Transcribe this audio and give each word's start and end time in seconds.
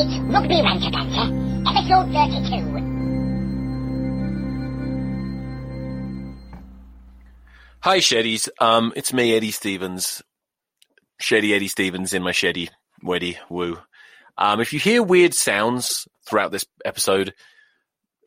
It's 0.00 0.16
Rugby 0.32 0.62
Ranter 0.62 0.96
episode 1.66 2.12
32. 2.12 2.54
Hi, 7.80 7.98
Sheddies. 7.98 8.48
Um, 8.60 8.92
it's 8.94 9.12
me, 9.12 9.34
Eddie 9.34 9.50
Stevens. 9.50 10.22
Sheddy 11.20 11.52
Eddie 11.52 11.66
Stevens 11.66 12.14
in 12.14 12.22
my 12.22 12.30
Sheddy 12.30 12.68
Weddy 13.04 13.38
Woo. 13.50 13.78
Um, 14.36 14.60
if 14.60 14.72
you 14.72 14.78
hear 14.78 15.02
weird 15.02 15.34
sounds 15.34 16.06
throughout 16.24 16.52
this 16.52 16.64
episode, 16.84 17.34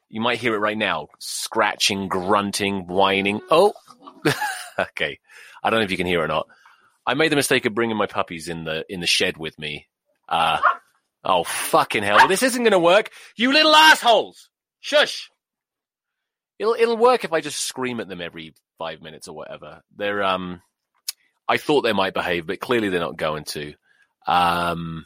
you 0.09 0.19
might 0.19 0.39
hear 0.39 0.53
it 0.55 0.59
right 0.59 0.77
now. 0.77 1.07
Scratching, 1.19 2.09
grunting, 2.09 2.85
whining. 2.87 3.39
Oh, 3.49 3.71
okay. 4.77 5.19
I 5.63 5.69
don't 5.69 5.79
know 5.79 5.85
if 5.85 5.91
you 5.91 5.95
can 5.95 6.07
hear 6.07 6.19
it 6.19 6.25
or 6.25 6.27
not. 6.27 6.47
I 7.07 7.13
made 7.13 7.31
the 7.31 7.37
mistake 7.37 7.65
of 7.65 7.73
bringing 7.73 7.95
my 7.95 8.07
puppies 8.07 8.49
in 8.49 8.65
the 8.65 8.83
in 8.89 8.99
the 8.99 9.07
shed 9.07 9.37
with 9.37 9.57
me. 9.57 9.87
Uh, 10.27 10.59
oh 11.23 11.43
fucking 11.43 12.03
hell! 12.03 12.27
This 12.27 12.43
isn't 12.43 12.63
going 12.63 12.71
to 12.71 12.79
work. 12.79 13.11
You 13.35 13.53
little 13.53 13.75
assholes! 13.75 14.49
Shush. 14.79 15.29
It'll 16.59 16.75
it'll 16.77 16.97
work 16.97 17.23
if 17.23 17.33
I 17.33 17.41
just 17.41 17.59
scream 17.59 17.99
at 17.99 18.07
them 18.07 18.21
every 18.21 18.53
five 18.77 19.01
minutes 19.01 19.27
or 19.27 19.35
whatever. 19.35 19.81
They're 19.95 20.23
um, 20.23 20.61
I 21.47 21.57
thought 21.57 21.81
they 21.81 21.93
might 21.93 22.13
behave, 22.13 22.47
but 22.47 22.59
clearly 22.59 22.89
they're 22.89 22.99
not 22.99 23.17
going 23.17 23.43
to. 23.45 23.73
Um, 24.25 25.05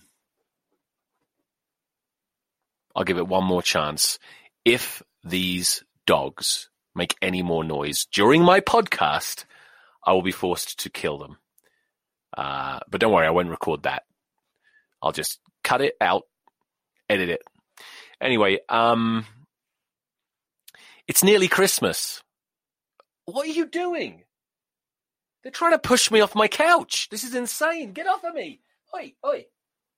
I'll 2.95 3.03
give 3.03 3.17
it 3.17 3.27
one 3.27 3.43
more 3.43 3.61
chance. 3.61 4.19
If 4.63 5.01
these 5.23 5.83
dogs 6.05 6.69
make 6.93 7.15
any 7.21 7.41
more 7.41 7.63
noise 7.63 8.05
during 8.11 8.41
my 8.41 8.61
podcast, 8.61 9.45
I 10.05 10.13
will 10.13 10.21
be 10.21 10.31
forced 10.31 10.79
to 10.79 10.89
kill 10.89 11.17
them. 11.17 11.37
Uh, 12.37 12.79
but 12.89 13.01
don't 13.01 13.11
worry, 13.11 13.27
I 13.27 13.31
won't 13.31 13.49
record 13.49 13.83
that. 13.83 14.03
I'll 15.01 15.11
just 15.11 15.39
cut 15.65 15.81
it 15.81 15.95
out, 15.99 16.23
edit 17.09 17.29
it. 17.29 17.41
Anyway, 18.21 18.59
um, 18.69 19.25
it's 21.07 21.23
nearly 21.23 21.47
Christmas. 21.47 22.23
What 23.25 23.45
are 23.47 23.51
you 23.51 23.65
doing? 23.65 24.23
They're 25.43 25.51
trying 25.51 25.73
to 25.73 25.79
push 25.79 26.09
me 26.09 26.21
off 26.21 26.35
my 26.35 26.47
couch. 26.47 27.09
This 27.09 27.23
is 27.23 27.35
insane. 27.35 27.91
Get 27.91 28.07
off 28.07 28.23
of 28.23 28.33
me. 28.33 28.61
Oi, 28.95 29.13
oi. 29.25 29.45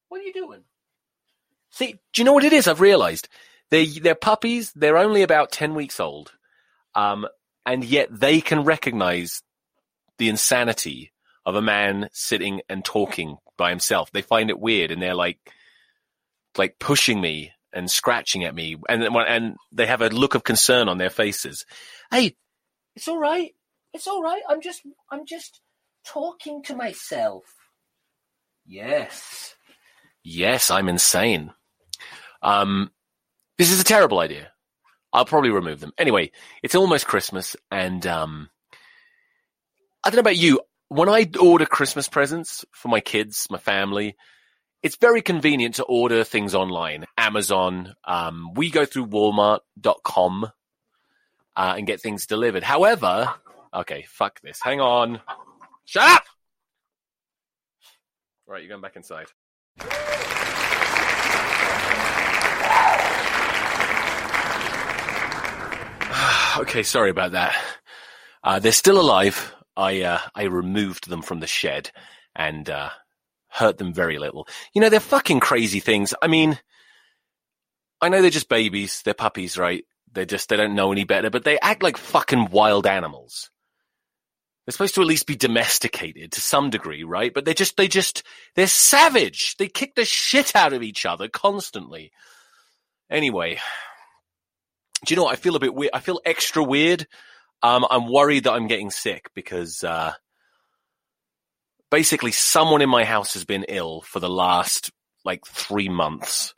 What 0.10 0.22
are 0.22 0.24
you 0.24 0.34
doing? 0.34 0.64
See, 1.70 1.94
do 2.14 2.22
you 2.22 2.24
know 2.24 2.34
what 2.34 2.44
it 2.44 2.54
is? 2.54 2.68
I've 2.68 2.82
realized 2.82 3.28
they 3.70 3.86
they're 3.86 4.16
puppies. 4.16 4.72
They're 4.74 4.98
only 4.98 5.22
about 5.22 5.52
ten 5.52 5.76
weeks 5.76 6.00
old, 6.00 6.32
um, 6.96 7.28
and 7.66 7.84
yet 7.84 8.08
they 8.12 8.42
can 8.42 8.64
recognize 8.64 9.44
the 10.18 10.30
insanity 10.30 11.12
of 11.46 11.56
a 11.56 11.62
man 11.62 12.10
sitting 12.14 12.62
and 12.68 12.84
talking 12.84 13.38
by 13.58 13.70
himself. 13.70 14.12
They 14.12 14.22
find 14.22 14.50
it 14.50 14.60
weird, 14.60 14.92
and 14.92 15.02
they're 15.02 15.14
like, 15.14 15.40
like 16.58 16.80
pushing 16.80 17.20
me 17.22 17.52
and 17.74 17.90
scratching 17.92 18.44
at 18.44 18.56
me, 18.56 18.78
and 18.90 19.04
and 19.04 19.56
they 19.72 19.86
have 19.86 20.02
a 20.02 20.10
look 20.10 20.36
of 20.36 20.44
concern 20.44 20.90
on 20.90 20.98
their 20.98 21.10
faces. 21.10 21.66
Hey, 22.12 22.36
it's 22.96 23.08
all 23.08 23.20
right. 23.20 23.54
It's 23.94 24.08
all 24.08 24.22
right. 24.22 24.42
I'm 24.50 24.62
just 24.62 24.82
I'm 25.12 25.26
just 25.26 25.62
talking 26.06 26.64
to 26.64 26.76
myself. 26.76 27.44
Yes. 28.66 29.56
Yes, 30.24 30.72
I'm 30.72 30.90
insane. 30.90 31.54
Um, 32.42 32.92
this 33.58 33.72
is 33.72 33.80
a 33.80 33.86
terrible 33.86 34.20
idea. 34.20 34.52
I'll 35.14 35.26
probably 35.26 35.52
remove 35.52 35.80
them. 35.80 35.94
Anyway, 35.98 36.32
it's 36.62 36.76
almost 36.76 37.08
Christmas, 37.08 37.56
and 37.72 38.06
um, 38.06 38.50
I 40.04 40.10
don't 40.10 40.18
know 40.18 40.22
about 40.22 40.38
you. 40.38 40.60
When 40.90 41.10
I 41.10 41.30
order 41.42 41.66
Christmas 41.66 42.08
presents 42.08 42.66
for 42.72 42.88
my 42.88 43.00
kids, 43.00 43.48
my 43.50 43.58
family, 43.58 44.16
it's 44.84 44.96
very 44.96 45.22
convenient 45.22 45.76
to 45.76 45.84
order 45.84 46.24
things 46.24 46.54
online. 46.56 47.06
Amazon. 47.18 47.96
Um, 48.04 48.54
we 48.54 48.70
go 48.70 48.86
through 48.86 49.08
Walmart.com 49.08 50.52
uh, 51.56 51.74
and 51.78 51.88
get 51.88 52.02
things 52.02 52.28
delivered. 52.28 52.64
However, 52.64 53.34
okay, 53.74 54.06
fuck 54.08 54.40
this. 54.42 54.62
Hang 54.62 54.80
on. 54.80 55.22
Shut 55.86 56.04
up! 56.04 56.24
Right, 58.46 58.62
you're 58.62 58.70
going 58.70 58.82
back 58.82 58.96
inside. 58.96 59.28
okay, 66.62 66.84
sorry 66.84 67.10
about 67.10 67.34
that. 67.34 67.56
Uh, 68.44 68.60
they're 68.60 68.72
still 68.72 69.00
alive. 69.02 69.54
I 69.76 70.02
uh, 70.02 70.20
I 70.34 70.44
removed 70.44 71.10
them 71.10 71.22
from 71.22 71.40
the 71.40 71.48
shed 71.48 71.92
and 72.36 72.70
uh, 72.70 72.90
hurt 73.50 73.78
them 73.78 73.94
very 73.94 74.20
little. 74.20 74.48
You 74.74 74.82
know, 74.82 74.90
they're 74.90 75.00
fucking 75.00 75.40
crazy 75.40 75.80
things. 75.80 76.14
I 76.22 76.28
mean, 76.28 76.60
I 78.02 78.10
know 78.10 78.22
they're 78.22 78.30
just 78.30 78.50
babies. 78.50 79.02
They're 79.04 79.14
puppies, 79.14 79.58
right? 79.58 79.84
They're 80.12 80.26
just 80.26 80.50
they 80.50 80.58
don't 80.58 80.76
know 80.76 80.92
any 80.92 81.04
better, 81.04 81.30
but 81.30 81.44
they 81.44 81.60
act 81.60 81.84
like 81.84 81.98
fucking 81.98 82.50
wild 82.52 82.88
animals. 82.88 83.50
They're 84.66 84.74
supposed 84.74 84.96
to 84.96 85.02
at 85.02 85.08
least 85.08 85.28
be 85.28 85.36
domesticated 85.36 86.34
to 86.34 86.42
some 86.42 86.70
degree, 86.70 87.04
right? 87.04 87.34
But 87.34 87.46
they're 87.46 87.54
just 87.54 87.78
they 87.78 87.88
just 87.88 88.24
they're 88.56 88.68
savage. 88.68 89.56
They 89.58 89.68
kick 89.68 89.96
the 89.96 90.06
shit 90.06 90.56
out 90.56 90.74
of 90.74 90.84
each 90.84 91.06
other 91.06 91.30
constantly. 91.30 92.12
Anyway, 93.10 93.60
do 95.06 95.14
you 95.14 95.16
know 95.16 95.24
what? 95.24 95.34
I 95.34 95.38
feel 95.38 95.56
a 95.56 95.60
bit 95.60 95.74
weird. 95.74 95.92
I 95.94 96.00
feel 96.00 96.20
extra 96.26 96.64
weird. 96.64 97.08
Um, 97.64 97.86
I'm 97.90 98.12
worried 98.12 98.44
that 98.44 98.54
I'm 98.54 98.68
getting 98.68 98.92
sick 98.92 99.30
because 99.34 99.84
uh, 99.84 100.14
basically 101.90 102.32
someone 102.32 102.82
in 102.82 102.90
my 102.90 103.04
house 103.04 103.34
has 103.34 103.46
been 103.46 103.66
ill 103.68 104.02
for 104.02 104.20
the 104.20 104.30
last 104.30 104.92
like 105.24 105.46
three 105.46 105.90
months. 105.90 106.54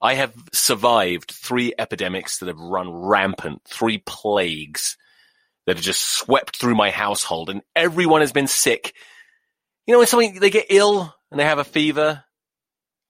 I 0.00 0.14
have 0.14 0.34
survived 0.52 1.30
three 1.30 1.72
epidemics 1.78 2.38
that 2.38 2.48
have 2.48 2.58
run 2.58 2.92
rampant, 2.92 3.62
three 3.66 3.98
plagues 3.98 4.96
that 5.66 5.76
have 5.76 5.84
just 5.84 6.02
swept 6.02 6.56
through 6.56 6.74
my 6.74 6.90
household, 6.90 7.50
and 7.50 7.62
everyone 7.74 8.20
has 8.20 8.32
been 8.32 8.46
sick. 8.46 8.94
You 9.86 9.94
know, 9.94 10.04
when 10.12 10.38
they 10.38 10.50
get 10.50 10.66
ill 10.70 11.14
and 11.30 11.40
they 11.40 11.44
have 11.44 11.58
a 11.58 11.64
fever, 11.64 12.24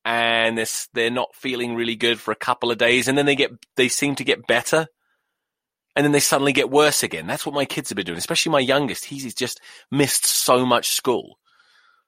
and 0.05 0.65
they're 0.95 1.11
not 1.11 1.35
feeling 1.35 1.75
really 1.75 1.97
good 1.97 2.21
for 2.21 2.31
a 2.31 2.37
couple 2.37 2.71
of 2.71 2.79
days, 2.79 3.09
and 3.09 3.19
then 3.19 3.27
they 3.27 3.35
get 3.35 3.51
they 3.75 3.89
seem 3.89 4.15
to 4.15 4.25
get 4.25 4.47
better, 4.47 4.87
and 5.97 6.05
then 6.05 6.13
they 6.13 6.21
suddenly 6.21 6.53
get 6.53 6.71
worse 6.71 7.03
again. 7.03 7.27
That's 7.27 7.45
what 7.45 7.55
my 7.55 7.65
kids 7.65 7.91
have 7.91 7.97
been 7.97 8.07
doing, 8.07 8.19
especially 8.19 8.53
my 8.53 8.61
youngest. 8.61 9.05
He's 9.05 9.35
just 9.35 9.61
missed 9.91 10.25
so 10.25 10.65
much 10.65 10.91
school. 10.91 11.39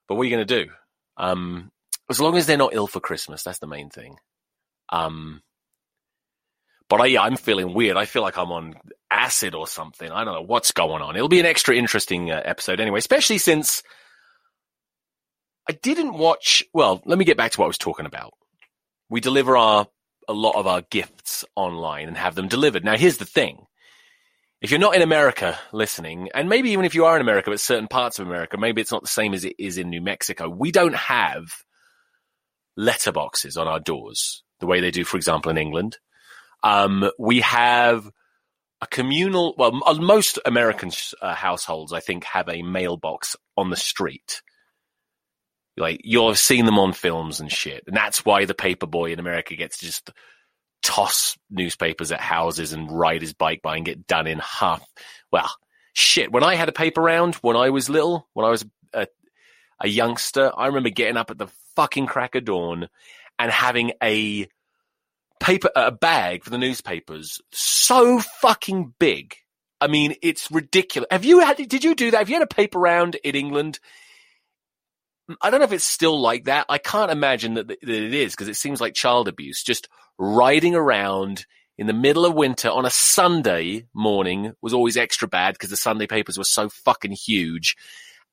But 0.09 0.15
what 0.15 0.23
are 0.23 0.25
you 0.25 0.37
going 0.37 0.47
to 0.47 0.65
do? 0.65 0.71
Um, 1.17 1.71
as 2.11 2.21
long 2.21 2.37
as 2.37 2.47
they're 2.47 2.57
not 2.57 2.75
ill 2.75 2.87
for 2.87 3.01
Christmas, 3.01 3.43
that's 3.43 3.59
the 3.59 3.67
main 3.67 3.91
thing. 3.91 4.17
Um, 4.89 5.43
but 6.89 7.03
I, 7.03 7.07
yeah, 7.07 7.23
I'm 7.23 7.37
feeling 7.37 7.75
weird. 7.75 7.97
I 7.97 8.07
feel 8.07 8.23
like 8.23 8.39
I'm 8.39 8.51
on 8.51 8.75
acid 9.11 9.55
or 9.55 9.67
something. 9.67 10.11
I 10.11 10.25
don't 10.25 10.34
know 10.34 10.43
what's 10.43 10.72
going 10.72 11.03
on. 11.03 11.16
It'll 11.16 11.28
be 11.28 11.41
an 11.41 11.47
extra 11.47 11.77
interesting 11.77 12.31
uh, 12.31 12.41
episode 12.45 12.81
anyway, 12.81 12.99
especially 12.99 13.39
since 13.39 13.83
I 15.69 15.72
didn't 15.75 16.15
watch. 16.15 16.65
Well, 16.72 17.03
let 17.04 17.19
me 17.19 17.27
get 17.27 17.37
back 17.37 17.53
to 17.53 17.61
what 17.61 17.66
I 17.66 17.69
was 17.69 17.78
talking 17.78 18.07
about. 18.07 18.33
We 19.11 19.21
deliver 19.21 19.57
our 19.57 19.87
a 20.28 20.33
lot 20.33 20.57
of 20.57 20.66
our 20.66 20.83
gifts 20.91 21.45
online 21.57 22.09
and 22.09 22.16
have 22.16 22.34
them 22.34 22.49
delivered. 22.49 22.84
Now, 22.84 22.97
here's 22.97 23.16
the 23.16 23.25
thing. 23.25 23.66
If 24.60 24.72
you're 24.72 24.81
not 24.81 24.97
in 24.97 25.03
America 25.03 25.57
listening, 25.72 26.31
and 26.34 26.49
maybe 26.49 26.71
even 26.71 26.84
if 26.84 26.95
you 26.95 27.05
are 27.05 27.15
in 27.15 27.22
America, 27.22 27.51
but 27.51 27.60
certain 27.60 27.87
parts 27.87 28.19
of 28.19 28.27
America, 28.27 28.57
maybe 28.59 28.81
it's 28.81 28.91
not 28.91 29.03
the 29.03 29.09
same 29.09 29.33
as 29.33 29.45
it 29.45 29.55
is 29.59 29.78
in 29.78 29.89
New 29.89 30.01
Mexico. 30.01 30.49
We 30.49 30.72
don't 30.72 30.97
have 30.97 31.45
letterboxes 32.78 33.57
on 33.57 33.69
our 33.69 33.78
doors 33.78 34.43
the 34.59 34.66
way 34.66 34.81
they 34.81 34.91
do, 34.91 35.05
for 35.05 35.16
example, 35.16 35.51
in 35.51 35.59
England. 35.59 35.99
Um, 36.65 37.09
we 37.21 37.41
have 37.41 38.10
a 38.81 38.87
communal, 38.89 39.55
well, 39.57 39.72
most 40.01 40.41
American 40.45 40.91
uh, 41.22 41.34
households, 41.34 41.93
I 41.93 42.01
think, 42.01 42.25
have 42.25 42.49
a 42.49 42.63
mailbox 42.63 43.37
on 43.57 43.71
the 43.71 43.77
street. 43.77 44.43
Like, 45.77 46.01
you'll 46.03 46.28
have 46.28 46.39
seen 46.39 46.65
them 46.66 46.81
on 46.81 46.93
films 46.93 47.39
and 47.39 47.51
shit. 47.51 47.84
And 47.87 47.97
that's 47.97 48.25
why 48.25 48.45
the 48.45 48.54
paper 48.54 48.87
boy 48.87 49.13
in 49.13 49.21
America 49.21 49.54
gets 49.54 49.78
just 49.78 50.11
toss 50.83 51.36
newspapers 51.51 52.13
at 52.13 52.21
houses 52.21 52.72
and 52.72 52.91
ride 52.91 53.22
his 53.22 53.34
bike 53.34 53.63
by 53.63 53.77
and 53.77 53.84
get 53.84 54.07
done 54.07 54.27
in 54.27 54.39
half. 54.39 54.84
Well, 55.30 55.51
shit. 55.92 56.33
When 56.33 56.45
I 56.45 56.54
had 56.54 56.69
a 56.69 56.72
paper 56.72 57.03
round 57.03 57.34
when 57.36 57.57
I 57.57 57.71
was 57.71 57.89
little, 57.89 58.28
when 58.33 58.47
I 58.47 58.51
was 58.51 58.65
a, 58.92 59.07
a 59.80 59.89
youngster, 59.89 60.53
I 60.57 60.66
remember 60.66 60.91
getting 60.91 61.16
up 61.16 61.30
at 61.30 61.39
the 61.39 61.48
fucking 61.77 62.07
crack 62.07 62.34
of 62.34 62.45
dawn 62.45 62.89
and 63.39 63.51
having 63.51 63.92
a 64.03 64.48
paper, 65.41 65.71
a 65.77 65.92
bag 65.92 66.45
for 66.45 66.51
the 66.51 66.59
newspapers 66.59 67.41
so 67.53 68.19
fucking 68.19 68.95
big. 68.98 69.36
I 69.80 69.86
mean, 69.86 70.16
it's 70.22 70.51
ridiculous. 70.51 71.07
Have 71.10 71.25
you 71.25 71.41
had, 71.41 71.57
did 71.57 71.84
you 71.84 71.95
do 71.95 72.10
that? 72.10 72.19
Have 72.19 72.28
you 72.28 72.34
had 72.34 72.42
a 72.42 72.48
paper 72.48 72.78
round 72.78 73.15
in 73.16 73.34
England? 73.36 73.78
I 75.41 75.51
don't 75.51 75.60
know 75.60 75.65
if 75.65 75.72
it's 75.72 75.84
still 75.84 76.21
like 76.21 76.45
that. 76.45 76.66
I 76.69 76.78
can't 76.78 77.10
imagine 77.10 77.54
that, 77.54 77.69
that 77.69 77.83
it 77.83 78.15
is 78.15 78.34
because 78.34 78.48
it 78.48 78.57
seems 78.57 78.80
like 78.80 78.95
child 78.95 79.28
abuse. 79.28 79.63
Just 79.63 79.89
riding 80.19 80.75
around 80.75 81.47
in 81.77 81.86
the 81.86 81.92
middle 81.92 82.25
of 82.25 82.34
winter 82.34 82.71
on 82.71 82.86
a 82.86 82.91
Sunday 82.91 83.86
morning 83.95 84.54
was 84.63 84.75
always 84.75 84.97
extra 84.97 85.28
bad 85.28 85.54
because 85.54 85.71
the 85.71 85.77
Sunday 85.77 86.07
papers 86.07 86.39
were 86.39 86.45
so 86.45 86.69
fucking 86.69 87.13
huge. 87.13 87.77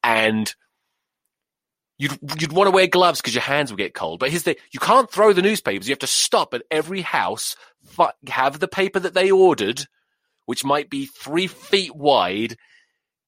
And 0.04 0.54
you'd, 1.98 2.18
you'd 2.40 2.54
want 2.54 2.68
to 2.68 2.72
wear 2.72 2.88
gloves 2.88 3.22
because 3.22 3.36
your 3.36 3.42
hands 3.44 3.72
would 3.72 3.78
get 3.78 3.94
cold. 3.94 4.20
But 4.20 4.30
here's 4.30 4.44
the, 4.44 4.58
you 4.72 4.80
can't 4.80 5.12
throw 5.12 5.34
the 5.34 5.42
newspapers. 5.42 5.88
You 5.88 5.94
have 5.94 6.00
to 6.00 6.08
stop 6.08 6.54
at 6.54 6.64
every 6.72 7.02
house, 7.02 7.56
have 8.28 8.60
the 8.60 8.68
paper 8.68 9.00
that 9.00 9.14
they 9.14 9.32
ordered, 9.32 9.86
which 10.46 10.66
might 10.66 10.90
be 10.90 11.06
three 11.06 11.48
feet 11.48 11.96
wide, 11.96 12.58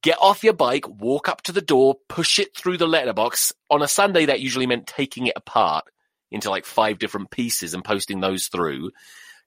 get 0.04 0.18
off 0.20 0.44
your 0.44 0.54
bike, 0.54 0.88
walk 0.88 1.30
up 1.30 1.42
to 1.44 1.52
the 1.52 1.62
door, 1.62 1.98
push 2.08 2.40
it 2.40 2.56
through 2.56 2.78
the 2.78 2.88
letterbox. 2.88 3.54
On 3.70 3.82
a 3.82 3.88
Sunday, 3.88 4.26
that 4.26 4.40
usually 4.40 4.68
meant 4.68 4.88
taking 4.88 5.28
it 5.28 5.34
apart 5.36 5.86
into 6.32 6.50
like 6.50 6.66
five 6.66 7.00
different 7.00 7.32
pieces 7.32 7.74
and 7.74 7.84
posting 7.84 8.20
those 8.20 8.48
through. 8.48 8.92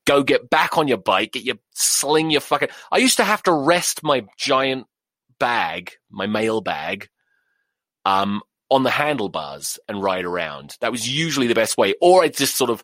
Go 0.07 0.23
get 0.23 0.49
back 0.49 0.79
on 0.79 0.89
your 0.89 0.99
bike, 0.99 1.33
get 1.33 1.45
your 1.45 1.57
sling 1.75 2.31
your 2.31 2.41
fucking. 2.41 2.69
I 2.91 2.99
used 2.99 3.19
to 3.19 3.25
have 3.25 3.43
to 3.45 3.53
rest 3.53 4.03
my 4.03 4.27
giant 4.39 4.87
bag, 5.39 5.93
my 6.11 6.27
mail 6.27 6.61
bag, 6.61 7.09
um, 8.05 8.43
on 8.71 8.83
the 8.83 8.91
handlebars 8.91 9.79
and 9.89 10.03
ride 10.03 10.25
around. 10.25 10.77
That 10.81 10.93
was 10.93 11.09
usually 11.09 11.49
the 11.49 11.55
best 11.55 11.77
way. 11.77 11.95
Or 12.01 12.23
I'd 12.23 12.37
just 12.37 12.57
sort 12.57 12.71
of 12.71 12.83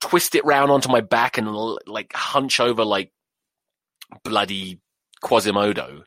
twist 0.00 0.34
it 0.34 0.44
round 0.44 0.70
onto 0.70 0.90
my 0.90 1.00
back 1.00 1.38
and 1.38 1.48
like 1.86 2.12
hunch 2.12 2.60
over 2.60 2.84
like 2.84 3.12
bloody 4.22 4.80
Quasimodo 5.22 6.04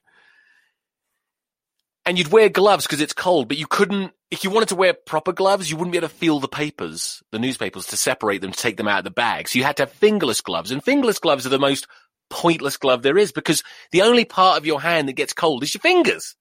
and 2.09 2.17
you'd 2.17 2.31
wear 2.31 2.49
gloves 2.49 2.87
because 2.87 3.01
it's 3.01 3.13
cold, 3.13 3.47
but 3.47 3.59
you 3.59 3.67
couldn't, 3.67 4.13
if 4.31 4.43
you 4.43 4.49
wanted 4.49 4.69
to 4.69 4.75
wear 4.75 4.95
proper 4.95 5.31
gloves, 5.31 5.69
you 5.69 5.77
wouldn't 5.77 5.91
be 5.91 5.99
able 5.99 6.07
to 6.07 6.13
feel 6.15 6.39
the 6.39 6.47
papers, 6.47 7.21
the 7.31 7.37
newspapers 7.37 7.85
to 7.85 7.97
separate 7.97 8.41
them, 8.41 8.51
to 8.51 8.57
take 8.57 8.77
them 8.77 8.87
out 8.87 8.97
of 8.97 9.03
the 9.03 9.11
bag. 9.11 9.47
So 9.47 9.59
you 9.59 9.63
had 9.63 9.77
to 9.77 9.83
have 9.83 9.91
fingerless 9.91 10.41
gloves 10.41 10.71
and 10.71 10.83
fingerless 10.83 11.19
gloves 11.19 11.45
are 11.45 11.49
the 11.49 11.59
most 11.59 11.85
pointless 12.27 12.77
glove 12.77 13.03
there 13.03 13.19
is 13.19 13.31
because 13.31 13.63
the 13.91 14.01
only 14.01 14.25
part 14.25 14.57
of 14.57 14.65
your 14.65 14.81
hand 14.81 15.07
that 15.07 15.17
gets 15.17 15.33
cold 15.33 15.61
is 15.61 15.71
your 15.71 15.81
fingers. 15.81 16.35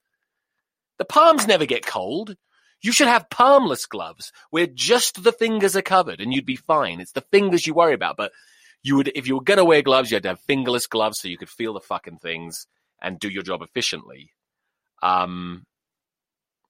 The 0.96 1.04
palms 1.04 1.46
never 1.46 1.66
get 1.66 1.84
cold. 1.84 2.34
You 2.80 2.90
should 2.90 3.08
have 3.08 3.28
palmless 3.28 3.86
gloves 3.86 4.32
where 4.48 4.68
just 4.68 5.22
the 5.22 5.32
fingers 5.32 5.76
are 5.76 5.82
covered 5.82 6.22
and 6.22 6.32
you'd 6.32 6.46
be 6.46 6.56
fine. 6.56 6.98
It's 6.98 7.12
the 7.12 7.26
fingers 7.30 7.66
you 7.66 7.74
worry 7.74 7.92
about, 7.92 8.16
but 8.16 8.32
you 8.82 8.96
would, 8.96 9.12
if 9.14 9.28
you 9.28 9.34
were 9.34 9.44
going 9.44 9.58
to 9.58 9.66
wear 9.66 9.82
gloves, 9.82 10.10
you 10.10 10.14
had 10.14 10.22
to 10.22 10.30
have 10.30 10.40
fingerless 10.40 10.86
gloves 10.86 11.20
so 11.20 11.28
you 11.28 11.36
could 11.36 11.50
feel 11.50 11.74
the 11.74 11.80
fucking 11.80 12.20
things 12.20 12.66
and 13.02 13.20
do 13.20 13.28
your 13.28 13.42
job 13.42 13.60
efficiently. 13.60 14.32
Um, 15.02 15.64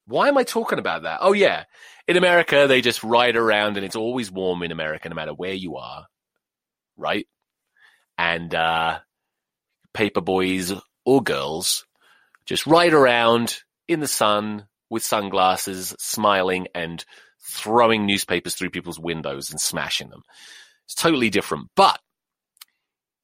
why 0.07 0.29
am 0.29 0.39
I 0.39 0.45
talking 0.45 0.79
about 0.79 1.03
that? 1.03 1.19
Oh 1.21 1.33
yeah, 1.33 1.65
in 2.07 2.17
America 2.17 2.67
they 2.67 2.81
just 2.81 3.05
ride 3.05 3.37
around 3.37 3.77
and 3.77 3.85
it's 3.85 3.97
always 3.97 4.33
warm 4.33 4.63
in 4.63 4.73
America 4.73 5.09
no 5.09 5.15
matter 5.15 5.35
where 5.35 5.53
you 5.53 5.77
are, 5.77 6.07
right? 6.97 7.27
And 8.17 8.55
uh, 8.55 9.01
paper 9.93 10.21
boys 10.21 10.73
or 11.05 11.23
girls 11.23 11.87
just 12.47 12.67
ride 12.67 12.95
around 12.95 13.59
in 13.87 14.01
the 14.01 14.09
sun 14.09 14.67
with 14.91 15.03
sunglasses, 15.03 15.95
smiling 15.99 16.67
and 16.75 17.05
throwing 17.51 18.07
newspapers 18.07 18.55
through 18.55 18.71
people's 18.71 18.99
windows 18.99 19.51
and 19.51 19.61
smashing 19.61 20.09
them. 20.09 20.23
It's 20.87 20.95
totally 20.95 21.31
different. 21.31 21.69
But 21.77 22.01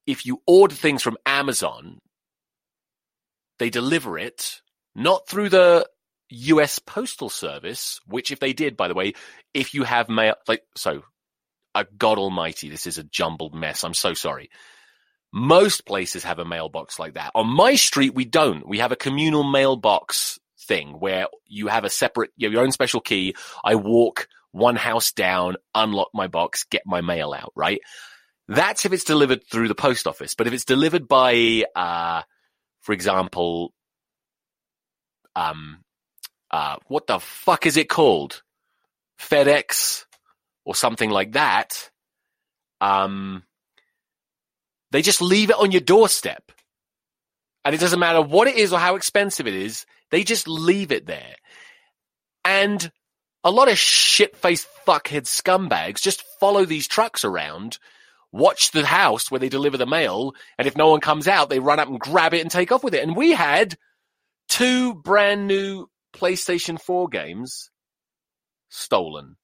if 0.05 0.25
you 0.25 0.41
order 0.45 0.75
things 0.75 1.01
from 1.01 1.17
Amazon, 1.25 1.97
they 3.57 3.69
deliver 3.69 4.19
it 4.19 4.61
not 4.95 5.27
through 5.27 5.49
the 5.49 5.87
US 6.29 6.79
Postal 6.79 7.29
Service, 7.29 7.99
which 8.07 8.31
if 8.31 8.39
they 8.39 8.53
did, 8.53 8.77
by 8.77 8.87
the 8.87 8.93
way, 8.93 9.13
if 9.53 9.73
you 9.73 9.83
have 9.83 10.09
mail, 10.09 10.35
like, 10.47 10.63
so, 10.75 11.03
uh, 11.73 11.83
God 11.97 12.17
almighty, 12.17 12.69
this 12.69 12.87
is 12.87 12.97
a 12.97 13.03
jumbled 13.03 13.53
mess. 13.53 13.83
I'm 13.83 13.93
so 13.93 14.13
sorry. 14.13 14.49
Most 15.33 15.85
places 15.85 16.23
have 16.23 16.39
a 16.39 16.45
mailbox 16.45 16.97
like 16.97 17.15
that. 17.15 17.31
On 17.35 17.47
my 17.47 17.75
street, 17.75 18.15
we 18.15 18.25
don't. 18.25 18.67
We 18.67 18.79
have 18.79 18.93
a 18.93 18.95
communal 18.95 19.43
mailbox 19.43 20.39
thing 20.61 20.99
where 20.99 21.27
you 21.45 21.67
have 21.67 21.83
a 21.83 21.89
separate, 21.89 22.31
you 22.37 22.47
have 22.47 22.53
your 22.53 22.63
own 22.63 22.71
special 22.71 23.01
key. 23.01 23.35
I 23.63 23.75
walk 23.75 24.27
one 24.51 24.77
house 24.77 25.11
down, 25.11 25.57
unlock 25.73 26.09
my 26.13 26.27
box, 26.27 26.63
get 26.63 26.83
my 26.85 27.01
mail 27.01 27.33
out, 27.33 27.51
right? 27.55 27.81
That's 28.47 28.85
if 28.85 28.93
it's 28.93 29.03
delivered 29.03 29.41
through 29.51 29.67
the 29.67 29.75
post 29.75 30.07
office. 30.07 30.35
But 30.35 30.47
if 30.47 30.53
it's 30.53 30.65
delivered 30.65 31.07
by, 31.07 31.65
uh, 31.75 32.21
for 32.81 32.93
example, 32.93 33.73
um, 35.35 35.83
uh, 36.51 36.77
what 36.87 37.07
the 37.07 37.19
fuck 37.19 37.65
is 37.65 37.77
it 37.77 37.89
called? 37.89 38.41
FedEx 39.19 40.05
or 40.65 40.75
something 40.75 41.09
like 41.09 41.33
that. 41.33 41.89
Um, 42.81 43.43
they 44.91 45.01
just 45.01 45.21
leave 45.21 45.49
it 45.49 45.57
on 45.57 45.71
your 45.71 45.81
doorstep. 45.81 46.51
And 47.63 47.73
it 47.73 47.81
doesn't 47.81 47.99
matter 47.99 48.21
what 48.21 48.47
it 48.47 48.55
is 48.55 48.71
or 48.73 48.79
how 48.79 48.95
expensive 48.95 49.47
it 49.47 49.55
is. 49.55 49.85
They 50.11 50.23
just 50.23 50.47
leave 50.47 50.91
it 50.91 51.07
there. 51.07 51.35
And 52.43 52.91
a 53.43 53.51
lot 53.51 53.71
of 53.71 53.77
shit-faced 53.77 54.67
fuckhead 54.85 55.23
scumbags 55.23 56.01
just 56.01 56.23
follow 56.39 56.65
these 56.65 56.87
trucks 56.87 57.25
around, 57.25 57.79
watch 58.31 58.71
the 58.71 58.85
house 58.85 59.31
where 59.31 59.39
they 59.39 59.49
deliver 59.49 59.77
the 59.77 59.85
mail, 59.85 60.33
and 60.57 60.67
if 60.67 60.77
no 60.77 60.89
one 60.89 60.99
comes 60.99 61.27
out, 61.27 61.49
they 61.49 61.59
run 61.59 61.79
up 61.79 61.87
and 61.87 61.99
grab 61.99 62.33
it 62.33 62.41
and 62.41 62.51
take 62.51 62.71
off 62.71 62.83
with 62.83 62.93
it. 62.93 63.03
And 63.03 63.15
we 63.15 63.31
had 63.31 63.77
two 64.47 64.93
brand 64.95 65.47
new 65.47 65.87
PlayStation 66.13 66.79
4 66.81 67.09
games 67.09 67.69
stolen. 68.69 69.35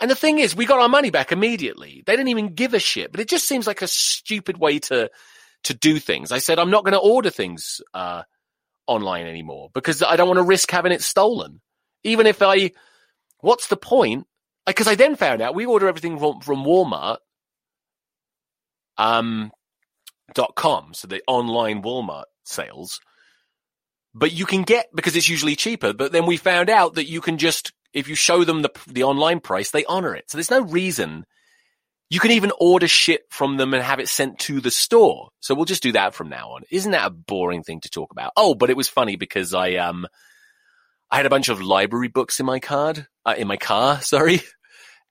And 0.00 0.10
the 0.10 0.14
thing 0.14 0.38
is, 0.38 0.56
we 0.56 0.64
got 0.64 0.80
our 0.80 0.88
money 0.88 1.10
back 1.10 1.30
immediately. 1.30 2.02
They 2.06 2.12
didn't 2.14 2.28
even 2.28 2.54
give 2.54 2.72
a 2.72 2.78
shit, 2.78 3.12
but 3.12 3.20
it 3.20 3.28
just 3.28 3.46
seems 3.46 3.66
like 3.66 3.82
a 3.82 3.86
stupid 3.86 4.56
way 4.56 4.78
to, 4.80 5.10
to 5.64 5.74
do 5.74 5.98
things. 5.98 6.32
I 6.32 6.38
said, 6.38 6.58
I'm 6.58 6.70
not 6.70 6.84
going 6.84 6.94
to 6.94 6.98
order 6.98 7.30
things, 7.30 7.82
uh, 7.92 8.22
online 8.86 9.26
anymore 9.26 9.70
because 9.72 10.02
I 10.02 10.16
don't 10.16 10.26
want 10.26 10.38
to 10.38 10.44
risk 10.44 10.70
having 10.70 10.92
it 10.92 11.02
stolen. 11.02 11.60
Even 12.02 12.26
if 12.26 12.42
I, 12.42 12.72
what's 13.40 13.68
the 13.68 13.76
point? 13.76 14.26
Because 14.66 14.88
I 14.88 14.94
then 14.94 15.16
found 15.16 15.42
out 15.42 15.54
we 15.54 15.66
order 15.66 15.86
everything 15.86 16.18
from, 16.18 16.40
from 16.40 16.64
Walmart, 16.64 17.18
um, 18.96 19.52
dot 20.34 20.54
com. 20.56 20.94
So 20.94 21.08
the 21.08 21.22
online 21.26 21.82
Walmart 21.82 22.24
sales 22.44 23.00
but 24.14 24.32
you 24.32 24.46
can 24.46 24.62
get 24.62 24.88
because 24.94 25.16
it's 25.16 25.28
usually 25.28 25.56
cheaper. 25.56 25.92
But 25.92 26.12
then 26.12 26.26
we 26.26 26.36
found 26.36 26.70
out 26.70 26.94
that 26.94 27.08
you 27.08 27.20
can 27.20 27.38
just 27.38 27.72
if 27.92 28.08
you 28.08 28.14
show 28.14 28.44
them 28.44 28.62
the 28.62 28.70
the 28.86 29.04
online 29.04 29.40
price, 29.40 29.70
they 29.70 29.84
honor 29.84 30.14
it. 30.14 30.30
So 30.30 30.38
there's 30.38 30.50
no 30.50 30.62
reason 30.62 31.26
you 32.08 32.18
can 32.18 32.32
even 32.32 32.50
order 32.58 32.88
shit 32.88 33.22
from 33.30 33.56
them 33.56 33.72
and 33.72 33.82
have 33.82 34.00
it 34.00 34.08
sent 34.08 34.40
to 34.40 34.60
the 34.60 34.70
store. 34.70 35.30
So 35.38 35.54
we'll 35.54 35.64
just 35.64 35.82
do 35.82 35.92
that 35.92 36.12
from 36.12 36.28
now 36.28 36.50
on. 36.50 36.62
Isn't 36.70 36.90
that 36.90 37.06
a 37.06 37.10
boring 37.10 37.62
thing 37.62 37.80
to 37.82 37.88
talk 37.88 38.10
about? 38.10 38.32
Oh, 38.36 38.56
but 38.56 38.68
it 38.68 38.76
was 38.76 38.88
funny 38.88 39.14
because 39.14 39.54
I 39.54 39.74
um 39.74 40.06
I 41.10 41.16
had 41.16 41.26
a 41.26 41.30
bunch 41.30 41.48
of 41.48 41.62
library 41.62 42.08
books 42.08 42.40
in 42.40 42.46
my 42.46 42.58
card 42.58 43.06
uh, 43.24 43.34
in 43.36 43.46
my 43.46 43.56
car, 43.56 44.00
sorry, 44.02 44.42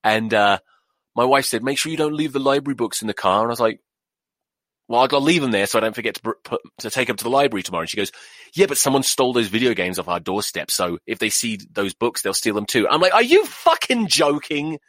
and 0.04 0.34
uh 0.34 0.60
my 1.16 1.26
wife 1.26 1.46
said, 1.46 1.64
"Make 1.64 1.78
sure 1.78 1.92
you 1.92 1.98
don't 1.98 2.14
leave 2.14 2.34
the 2.34 2.40
library 2.40 2.76
books 2.76 3.02
in 3.02 3.08
the 3.08 3.14
car." 3.14 3.42
And 3.42 3.48
I 3.48 3.52
was 3.52 3.60
like, 3.60 3.82
well, 4.90 5.08
I'll 5.10 5.22
leave 5.22 5.44
them 5.44 5.52
there 5.52 5.68
so 5.68 5.78
I 5.78 5.82
don't 5.82 5.94
forget 5.94 6.16
to 6.16 6.22
put, 6.22 6.60
to 6.80 6.90
take 6.90 7.08
them 7.08 7.16
to 7.16 7.24
the 7.24 7.30
library 7.30 7.62
tomorrow. 7.62 7.82
And 7.82 7.90
she 7.90 7.98
goes, 7.98 8.12
yeah, 8.56 8.66
but 8.66 8.80
someone 8.80 9.04
stole 9.04 9.34
those 9.34 9.48
video 9.48 9.76
games 9.76 10.00
off 10.00 10.08
our 10.08 10.20
doorstep. 10.20 10.72
So 10.72 10.98
if 11.06 11.20
they 11.20 11.30
see 11.30 11.60
those 11.72 11.94
books, 11.94 12.24
they'll 12.24 12.34
steal 12.34 12.56
them 12.56 12.66
too. 12.66 12.88
I'm 12.90 13.00
like, 13.00 13.14
are 13.14 13.22
you 13.22 13.46
fucking 13.46 14.08
joking? 14.08 14.80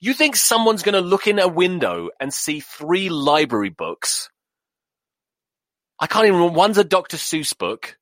You 0.00 0.14
think 0.14 0.36
someone's 0.36 0.82
going 0.82 0.94
to 0.94 1.02
look 1.02 1.26
in 1.26 1.38
a 1.38 1.46
window 1.46 2.08
and 2.18 2.32
see 2.32 2.60
three 2.60 3.10
library 3.10 3.68
books? 3.68 4.30
I 6.00 6.06
can't 6.06 6.24
even 6.24 6.38
remember. 6.38 6.58
One's 6.58 6.78
a 6.78 6.84
Dr. 6.84 7.18
Seuss 7.18 7.56
book. 7.56 7.98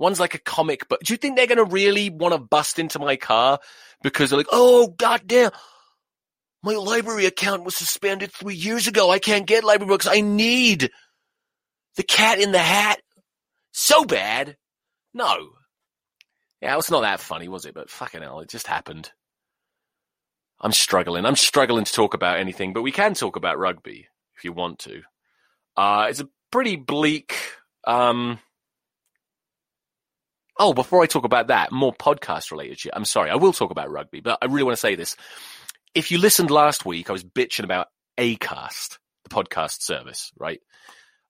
One's 0.00 0.18
like 0.18 0.34
a 0.34 0.40
comic 0.40 0.88
book. 0.88 1.00
Do 1.04 1.12
you 1.12 1.16
think 1.16 1.36
they're 1.36 1.46
going 1.46 1.58
to 1.58 1.64
really 1.64 2.10
want 2.10 2.34
to 2.34 2.40
bust 2.40 2.80
into 2.80 2.98
my 2.98 3.14
car 3.14 3.60
because 4.02 4.30
they're 4.30 4.38
like, 4.38 4.48
oh, 4.50 4.88
goddamn. 4.88 5.52
My 6.64 6.76
library 6.76 7.26
account 7.26 7.62
was 7.64 7.76
suspended 7.76 8.32
three 8.32 8.54
years 8.54 8.86
ago. 8.86 9.10
I 9.10 9.18
can't 9.18 9.46
get 9.46 9.64
library 9.64 9.90
books. 9.90 10.06
I 10.06 10.22
need 10.22 10.90
the 11.96 12.02
cat 12.02 12.40
in 12.40 12.52
the 12.52 12.58
hat 12.58 13.02
so 13.72 14.06
bad. 14.06 14.56
No. 15.12 15.50
Yeah, 16.62 16.78
it's 16.78 16.90
not 16.90 17.02
that 17.02 17.20
funny, 17.20 17.48
was 17.48 17.66
it? 17.66 17.74
But 17.74 17.90
fucking 17.90 18.22
hell, 18.22 18.40
it 18.40 18.48
just 18.48 18.66
happened. 18.66 19.12
I'm 20.58 20.72
struggling. 20.72 21.26
I'm 21.26 21.36
struggling 21.36 21.84
to 21.84 21.92
talk 21.92 22.14
about 22.14 22.38
anything, 22.38 22.72
but 22.72 22.80
we 22.80 22.92
can 22.92 23.12
talk 23.12 23.36
about 23.36 23.58
rugby 23.58 24.08
if 24.34 24.44
you 24.44 24.54
want 24.54 24.78
to. 24.80 25.02
Uh, 25.76 26.06
it's 26.08 26.20
a 26.20 26.28
pretty 26.50 26.76
bleak. 26.76 27.36
Um, 27.86 28.38
oh, 30.58 30.72
before 30.72 31.02
I 31.02 31.06
talk 31.06 31.24
about 31.24 31.48
that, 31.48 31.72
more 31.72 31.92
podcast 31.92 32.50
related 32.50 32.80
shit. 32.80 32.92
I'm 32.96 33.04
sorry, 33.04 33.28
I 33.28 33.34
will 33.34 33.52
talk 33.52 33.70
about 33.70 33.90
rugby, 33.90 34.20
but 34.20 34.38
I 34.40 34.46
really 34.46 34.62
want 34.62 34.78
to 34.78 34.80
say 34.80 34.94
this. 34.94 35.14
If 35.94 36.10
you 36.10 36.18
listened 36.18 36.50
last 36.50 36.84
week, 36.84 37.08
I 37.08 37.12
was 37.12 37.24
bitching 37.24 37.64
about 37.64 37.88
Acast, 38.18 38.98
the 39.22 39.30
podcast 39.30 39.82
service, 39.82 40.32
right? 40.36 40.60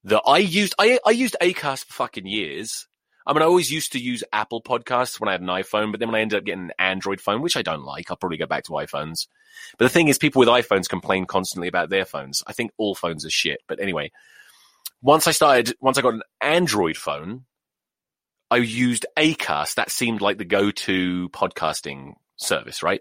That 0.04 0.22
I 0.26 0.38
used, 0.38 0.74
I, 0.78 0.98
I 1.06 1.10
used 1.10 1.36
Acast 1.40 1.84
for 1.86 1.92
fucking 1.92 2.26
years. 2.26 2.86
I 3.26 3.32
mean, 3.32 3.42
I 3.42 3.46
always 3.46 3.70
used 3.70 3.92
to 3.92 3.98
use 3.98 4.22
Apple 4.32 4.62
Podcasts 4.62 5.18
when 5.18 5.28
I 5.28 5.32
had 5.32 5.40
an 5.40 5.46
iPhone, 5.48 5.90
but 5.90 6.00
then 6.00 6.08
when 6.08 6.16
I 6.16 6.20
ended 6.20 6.38
up 6.38 6.44
getting 6.44 6.64
an 6.64 6.72
Android 6.78 7.20
phone, 7.20 7.40
which 7.40 7.56
I 7.56 7.62
don't 7.62 7.84
like, 7.84 8.10
I'll 8.10 8.16
probably 8.16 8.36
go 8.36 8.46
back 8.46 8.64
to 8.64 8.72
iPhones. 8.72 9.26
But 9.78 9.86
the 9.86 9.90
thing 9.90 10.08
is, 10.08 10.18
people 10.18 10.40
with 10.40 10.48
iPhones 10.48 10.88
complain 10.88 11.24
constantly 11.24 11.68
about 11.68 11.88
their 11.88 12.04
phones. 12.04 12.42
I 12.46 12.52
think 12.52 12.72
all 12.76 12.94
phones 12.94 13.24
are 13.24 13.30
shit. 13.30 13.60
But 13.66 13.80
anyway, 13.80 14.12
once 15.00 15.26
I 15.26 15.30
started, 15.30 15.74
once 15.80 15.96
I 15.96 16.02
got 16.02 16.14
an 16.14 16.22
Android 16.40 16.96
phone, 16.96 17.44
I 18.50 18.58
used 18.58 19.06
Acast. 19.16 19.76
That 19.76 19.90
seemed 19.90 20.20
like 20.20 20.36
the 20.36 20.44
go-to 20.44 21.28
podcasting 21.30 22.14
service, 22.36 22.82
right? 22.82 23.00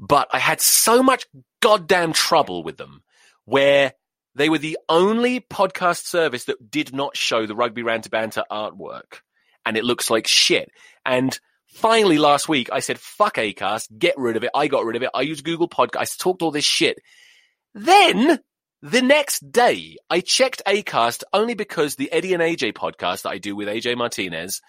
But 0.00 0.28
I 0.32 0.38
had 0.38 0.60
so 0.60 1.02
much 1.02 1.26
goddamn 1.60 2.12
trouble 2.12 2.62
with 2.62 2.78
them 2.78 3.02
where 3.44 3.92
they 4.34 4.48
were 4.48 4.58
the 4.58 4.78
only 4.88 5.40
podcast 5.40 6.06
service 6.06 6.44
that 6.44 6.70
did 6.70 6.94
not 6.94 7.16
show 7.16 7.46
the 7.46 7.54
Rugby 7.54 7.82
Ranter 7.82 8.08
Banter 8.08 8.44
artwork. 8.50 9.20
And 9.66 9.76
it 9.76 9.84
looks 9.84 10.08
like 10.10 10.26
shit. 10.26 10.70
And 11.04 11.38
finally 11.66 12.16
last 12.16 12.48
week 12.48 12.70
I 12.72 12.80
said, 12.80 12.98
fuck 12.98 13.36
Acast, 13.36 13.98
get 13.98 14.14
rid 14.16 14.36
of 14.36 14.44
it. 14.44 14.50
I 14.54 14.68
got 14.68 14.84
rid 14.84 14.96
of 14.96 15.02
it. 15.02 15.10
I 15.14 15.20
used 15.20 15.44
Google 15.44 15.68
Podcasts, 15.68 16.18
talked 16.18 16.42
all 16.42 16.50
this 16.50 16.64
shit. 16.64 16.98
Then 17.74 18.40
the 18.80 19.02
next 19.02 19.52
day 19.52 19.96
I 20.08 20.20
checked 20.20 20.62
Acast 20.66 21.24
only 21.32 21.54
because 21.54 21.96
the 21.96 22.10
Eddie 22.10 22.32
and 22.32 22.42
AJ 22.42 22.72
podcast 22.72 23.22
that 23.22 23.30
I 23.30 23.38
do 23.38 23.54
with 23.54 23.68
AJ 23.68 23.98
Martinez, 23.98 24.62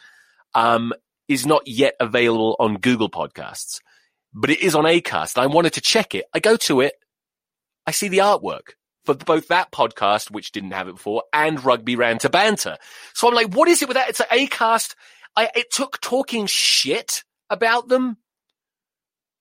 um, 0.54 0.92
is 1.28 1.46
not 1.46 1.64
yet 1.66 1.96
available 2.00 2.58
on 2.60 2.76
Google 2.76 3.10
Podcasts, 3.10 3.80
but 4.34 4.50
it 4.50 4.60
is 4.60 4.76
on 4.76 4.86
Acast. 4.86 5.38
I 5.38 5.48
wanted 5.48 5.74
to 5.74 5.82
check 5.82 6.16
it. 6.16 6.26
I 6.34 6.40
go 6.40 6.56
to 6.58 6.82
it. 6.82 6.94
I 7.86 7.92
see 7.92 8.08
the 8.08 8.20
artwork 8.20 8.74
for 9.06 9.16
both 9.16 9.48
that 9.48 9.72
podcast, 9.72 10.32
which 10.32 10.52
didn't 10.52 10.72
have 10.72 10.88
it 10.88 10.96
before, 10.96 11.24
and 11.34 11.64
Rugby 11.64 11.96
Ranter 11.96 12.30
Banter. 12.30 12.78
So 13.14 13.28
I'm 13.28 13.34
like, 13.34 13.54
what 13.54 13.68
is 13.68 13.82
it 13.82 13.88
with 13.88 13.96
that? 13.96 14.10
It's 14.10 14.20
an 14.20 14.28
Acast. 14.32 14.96
I, 15.36 15.50
it 15.56 15.72
took 15.72 16.00
talking 16.02 16.46
shit 16.46 17.24
about 17.50 17.88
them 17.88 18.18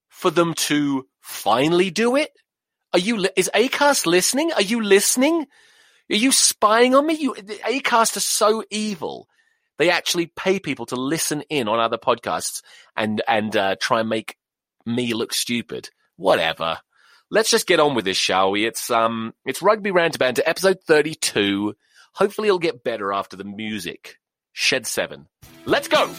for 0.09 0.31
them 0.31 0.55
to 0.55 1.07
finally 1.21 1.91
do 1.91 2.17
it. 2.17 2.31
Are 2.93 2.99
you, 2.99 3.29
is 3.37 3.51
Acast 3.55 4.07
listening? 4.07 4.53
Are 4.53 4.63
you 4.63 4.83
listening? 4.83 5.47
Are 6.11 6.17
you 6.17 6.33
spying 6.33 6.95
on 6.95 7.07
me? 7.07 7.15
You, 7.15 7.35
Acast 7.35 8.17
are 8.17 8.21
so 8.21 8.65
evil. 8.71 9.29
They 9.79 9.91
actually 9.91 10.27
pay 10.27 10.59
people 10.59 10.87
to 10.87 10.97
listen 10.97 11.43
in 11.49 11.69
on 11.69 11.79
other 11.79 11.99
podcasts 11.99 12.63
and, 12.97 13.23
and, 13.29 13.57
uh, 13.57 13.77
try 13.81 14.01
and 14.01 14.09
make 14.09 14.37
me 14.87 15.15
look 15.15 15.33
stupid. 15.33 15.91
Whatever 16.17 16.79
let's 17.31 17.51
just 17.51 17.67
get 17.67 17.81
on 17.81 17.95
with 17.95 18.05
this, 18.05 18.17
shall 18.17 18.51
we? 18.51 18.67
It's 18.67 18.91
um, 18.91 19.35
it's 19.45 19.63
Rugby 19.63 19.91
Rant 19.91 20.19
Banter, 20.19 20.43
episode 20.45 20.79
thirty-two. 20.87 21.75
Hopefully, 22.15 22.49
it'll 22.49 22.59
get 22.59 22.85
better 22.85 23.13
after 23.13 23.37
the 23.37 23.45
music. 23.45 24.17
Shed 24.53 24.87
seven. 24.87 25.29
Let's 25.65 25.89
go. 25.89 26.13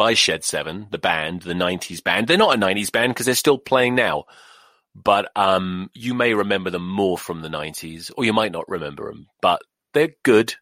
By 0.00 0.14
Shed 0.14 0.44
Seven, 0.44 0.86
the 0.90 0.96
band, 0.96 1.42
the 1.42 1.52
'90s 1.52 2.02
band. 2.02 2.26
They're 2.26 2.38
not 2.38 2.54
a 2.54 2.58
'90s 2.58 2.90
band 2.90 3.12
because 3.12 3.26
they're 3.26 3.34
still 3.34 3.58
playing 3.58 3.96
now, 3.96 4.24
but 4.94 5.30
um, 5.36 5.90
you 5.92 6.14
may 6.14 6.32
remember 6.32 6.70
them 6.70 6.88
more 6.88 7.18
from 7.18 7.42
the 7.42 7.50
'90s, 7.50 8.10
or 8.16 8.24
you 8.24 8.32
might 8.32 8.50
not 8.50 8.66
remember 8.66 9.10
them. 9.10 9.26
But 9.42 9.60
they're 9.92 10.14
good, 10.22 10.54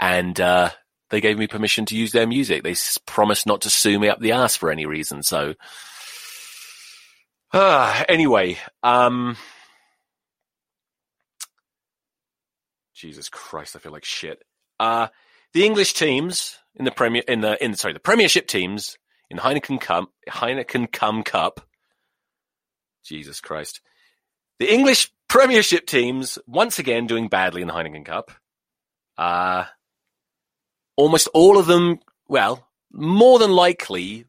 and 0.00 0.40
uh, 0.40 0.70
they 1.10 1.20
gave 1.20 1.38
me 1.38 1.46
permission 1.46 1.86
to 1.86 1.96
use 1.96 2.10
their 2.10 2.26
music. 2.26 2.64
They 2.64 2.74
promised 3.06 3.46
not 3.46 3.60
to 3.60 3.70
sue 3.70 4.00
me 4.00 4.08
up 4.08 4.18
the 4.18 4.32
ass 4.32 4.56
for 4.56 4.68
any 4.68 4.84
reason. 4.84 5.22
So, 5.22 5.54
uh, 7.52 8.02
anyway, 8.08 8.58
um, 8.82 9.36
Jesus 12.96 13.28
Christ, 13.28 13.76
I 13.76 13.78
feel 13.78 13.92
like 13.92 14.04
shit. 14.04 14.42
Uh, 14.80 15.06
the 15.52 15.64
English 15.64 15.92
teams 15.92 16.58
in 16.76 16.84
the 16.84 16.90
Premier, 16.90 17.22
in 17.26 17.40
the, 17.40 17.62
in, 17.62 17.74
sorry, 17.74 17.94
the 17.94 18.00
Premiership 18.00 18.46
teams 18.46 18.98
in 19.30 19.36
the 19.36 19.42
Heineken 19.42 19.80
Cup, 19.80 20.10
Heineken 20.28 20.90
Cum 20.90 21.22
Cup. 21.22 21.60
Jesus 23.04 23.40
Christ. 23.40 23.80
The 24.58 24.72
English 24.72 25.12
Premiership 25.28 25.86
teams 25.86 26.38
once 26.46 26.78
again 26.78 27.06
doing 27.06 27.28
badly 27.28 27.62
in 27.62 27.68
the 27.68 27.74
Heineken 27.74 28.04
Cup. 28.04 28.30
Uh, 29.16 29.64
almost 30.96 31.28
all 31.34 31.58
of 31.58 31.66
them, 31.66 32.00
well, 32.28 32.66
more 32.92 33.38
than 33.38 33.52
likely, 33.52 34.26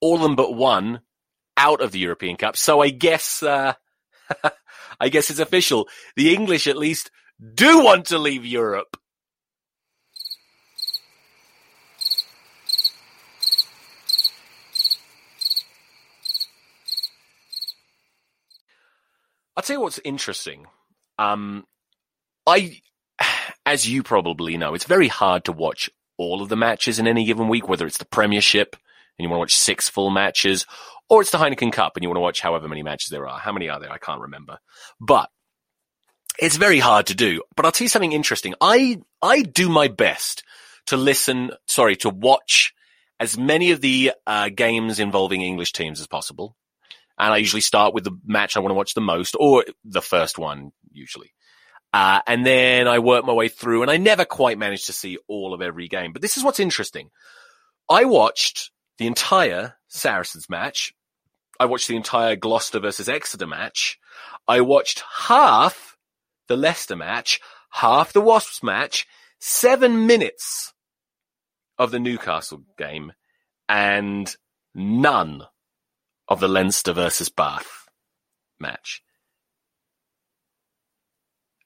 all 0.00 0.16
of 0.16 0.22
them 0.22 0.36
but 0.36 0.54
one 0.54 1.00
out 1.56 1.80
of 1.80 1.92
the 1.92 1.98
European 1.98 2.36
Cup. 2.36 2.56
So 2.56 2.80
I 2.80 2.90
guess, 2.90 3.42
uh, 3.42 3.74
I 5.00 5.08
guess 5.08 5.30
it's 5.30 5.38
official. 5.38 5.88
The 6.16 6.34
English 6.34 6.66
at 6.66 6.76
least 6.76 7.10
do 7.54 7.84
want 7.84 8.06
to 8.06 8.18
leave 8.18 8.44
Europe. 8.44 8.96
I'll 19.56 19.62
tell 19.62 19.76
you 19.76 19.80
what's 19.80 20.00
interesting. 20.04 20.66
Um, 21.18 21.64
I, 22.46 22.80
as 23.66 23.88
you 23.88 24.02
probably 24.02 24.56
know, 24.56 24.74
it's 24.74 24.84
very 24.84 25.08
hard 25.08 25.44
to 25.44 25.52
watch 25.52 25.90
all 26.16 26.42
of 26.42 26.48
the 26.48 26.56
matches 26.56 26.98
in 26.98 27.06
any 27.06 27.24
given 27.24 27.48
week, 27.48 27.68
whether 27.68 27.86
it's 27.86 27.98
the 27.98 28.04
Premiership 28.04 28.76
and 29.18 29.24
you 29.24 29.28
want 29.28 29.38
to 29.38 29.42
watch 29.42 29.56
six 29.56 29.88
full 29.88 30.10
matches, 30.10 30.66
or 31.08 31.20
it's 31.20 31.30
the 31.30 31.38
Heineken 31.38 31.72
Cup 31.72 31.96
and 31.96 32.02
you 32.02 32.08
want 32.08 32.16
to 32.16 32.22
watch 32.22 32.40
however 32.40 32.68
many 32.68 32.82
matches 32.82 33.10
there 33.10 33.28
are. 33.28 33.38
How 33.38 33.52
many 33.52 33.68
are 33.68 33.78
there? 33.78 33.92
I 33.92 33.98
can't 33.98 34.22
remember. 34.22 34.58
But 35.00 35.30
it's 36.38 36.56
very 36.56 36.80
hard 36.80 37.06
to 37.06 37.14
do. 37.14 37.42
But 37.56 37.64
I'll 37.64 37.72
tell 37.72 37.84
you 37.84 37.90
something 37.90 38.12
interesting. 38.12 38.54
I, 38.60 39.00
I 39.22 39.42
do 39.42 39.68
my 39.68 39.88
best 39.88 40.42
to 40.86 40.96
listen, 40.96 41.52
sorry, 41.66 41.96
to 41.96 42.10
watch 42.10 42.74
as 43.20 43.38
many 43.38 43.70
of 43.70 43.80
the 43.80 44.12
uh, 44.26 44.48
games 44.48 44.98
involving 44.98 45.42
English 45.42 45.72
teams 45.72 46.00
as 46.00 46.06
possible. 46.06 46.56
And 47.18 47.32
I 47.32 47.36
usually 47.38 47.60
start 47.60 47.94
with 47.94 48.04
the 48.04 48.18
match 48.24 48.56
I 48.56 48.60
want 48.60 48.70
to 48.70 48.76
watch 48.76 48.94
the 48.94 49.00
most 49.00 49.36
or 49.38 49.64
the 49.84 50.02
first 50.02 50.38
one 50.38 50.72
usually. 50.92 51.32
Uh, 51.92 52.20
and 52.26 52.44
then 52.44 52.88
I 52.88 52.98
work 52.98 53.24
my 53.24 53.32
way 53.32 53.48
through 53.48 53.82
and 53.82 53.90
I 53.90 53.98
never 53.98 54.24
quite 54.24 54.58
manage 54.58 54.86
to 54.86 54.92
see 54.92 55.18
all 55.28 55.54
of 55.54 55.62
every 55.62 55.86
game. 55.86 56.12
But 56.12 56.22
this 56.22 56.36
is 56.36 56.42
what's 56.42 56.58
interesting. 56.58 57.10
I 57.88 58.04
watched 58.04 58.72
the 58.98 59.06
entire 59.06 59.76
Saracens 59.88 60.50
match. 60.50 60.92
I 61.60 61.66
watched 61.66 61.86
the 61.86 61.96
entire 61.96 62.34
Gloucester 62.34 62.80
versus 62.80 63.08
Exeter 63.08 63.46
match. 63.46 63.98
I 64.48 64.60
watched 64.60 65.04
half 65.26 65.96
the 66.48 66.56
Leicester 66.56 66.96
match, 66.96 67.40
half 67.70 68.12
the 68.12 68.20
Wasps 68.20 68.62
match, 68.62 69.06
seven 69.38 70.06
minutes 70.06 70.72
of 71.78 71.90
the 71.90 72.00
Newcastle 72.00 72.62
game, 72.76 73.12
and 73.68 74.34
none 74.74 75.44
of 76.28 76.40
the 76.40 76.48
Leinster 76.48 76.92
versus 76.92 77.28
Bath 77.28 77.88
match. 78.58 79.02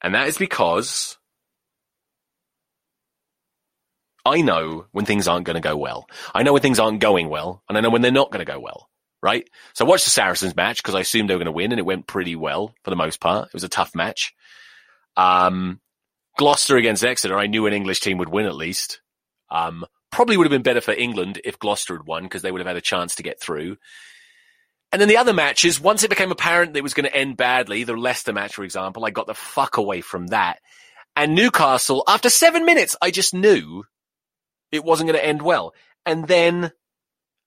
And 0.03 0.15
that 0.15 0.29
is 0.29 0.39
because 0.39 1.19
I 4.25 4.43
know 4.43 4.87
when 4.93 5.05
things 5.05 5.27
aren't 5.27 5.47
going 5.47 5.55
to 5.55 5.61
go 5.61 5.77
well. 5.77 6.07
I 6.35 6.43
know 6.43 6.53
when 6.53 6.63
things 6.63 6.79
aren't 6.79 7.01
going 7.01 7.29
well, 7.29 7.63
and 7.69 7.77
I 7.77 7.81
know 7.81 7.91
when 7.91 8.03
they're 8.03 8.13
not 8.13 8.31
going 8.31 8.45
to 8.45 8.53
go 8.53 8.61
well. 8.61 8.89
Right? 9.21 9.49
So 9.75 9.85
I 9.85 9.89
watched 9.89 10.05
the 10.05 10.13
Saracens 10.13 10.55
match 10.55 10.77
because 10.77 10.95
I 10.95 11.01
assumed 11.01 11.29
they 11.29 11.35
were 11.35 11.41
going 11.41 11.47
to 11.47 11.53
win, 11.53 11.73
and 11.73 11.81
it 11.81 11.87
went 11.87 12.07
pretty 12.07 12.37
well 12.37 12.75
for 12.85 12.91
the 12.91 12.97
most 12.97 13.21
part. 13.21 13.49
It 13.49 13.55
was 13.55 13.65
a 13.65 13.69
tough 13.69 13.95
match. 13.95 14.33
Um, 15.17 15.81
Gloucester 16.37 16.77
against 16.77 17.03
Exeter, 17.03 17.37
I 17.37 17.49
knew 17.49 17.67
an 17.67 17.73
English 17.73 17.99
team 17.99 18.19
would 18.19 18.29
win 18.29 18.47
at 18.47 18.55
least. 18.55 19.01
Um, 19.51 19.85
Probably 20.11 20.37
would 20.37 20.47
have 20.47 20.51
been 20.51 20.63
better 20.63 20.81
for 20.81 20.95
England 20.95 21.41
if 21.45 21.59
Gloucester 21.59 21.95
had 21.95 22.07
won 22.07 22.23
because 22.23 22.43
they 22.43 22.51
would 22.51 22.61
have 22.61 22.67
had 22.67 22.77
a 22.77 22.83
chance 22.83 23.17
to 23.17 23.23
get 23.23 23.41
through. 23.41 23.77
And 24.91 25.01
then 25.01 25.09
the 25.09 25.19
other 25.19 25.35
matches, 25.35 25.81
once 25.81 26.03
it 26.03 26.11
became 26.11 26.31
apparent 26.31 26.73
that 26.73 26.79
it 26.79 26.83
was 26.83 26.95
going 26.95 27.05
to 27.09 27.15
end 27.15 27.37
badly, 27.37 27.85
the 27.85 27.97
Leicester 27.97 28.33
match, 28.33 28.55
for 28.55 28.65
example, 28.65 29.05
I 29.05 29.11
got 29.11 29.27
the 29.27 29.35
fuck 29.35 29.77
away 29.77 30.01
from 30.01 30.29
that. 30.29 30.61
And 31.15 31.35
Newcastle, 31.35 32.05
after 32.09 32.31
seven 32.31 32.65
minutes, 32.65 32.97
I 33.03 33.11
just 33.11 33.35
knew 33.35 33.85
it 34.73 34.85
wasn't 34.85 35.09
going 35.09 35.21
to 35.21 35.27
end 35.27 35.43
well. 35.43 35.75
And 36.07 36.27
then 36.27 36.71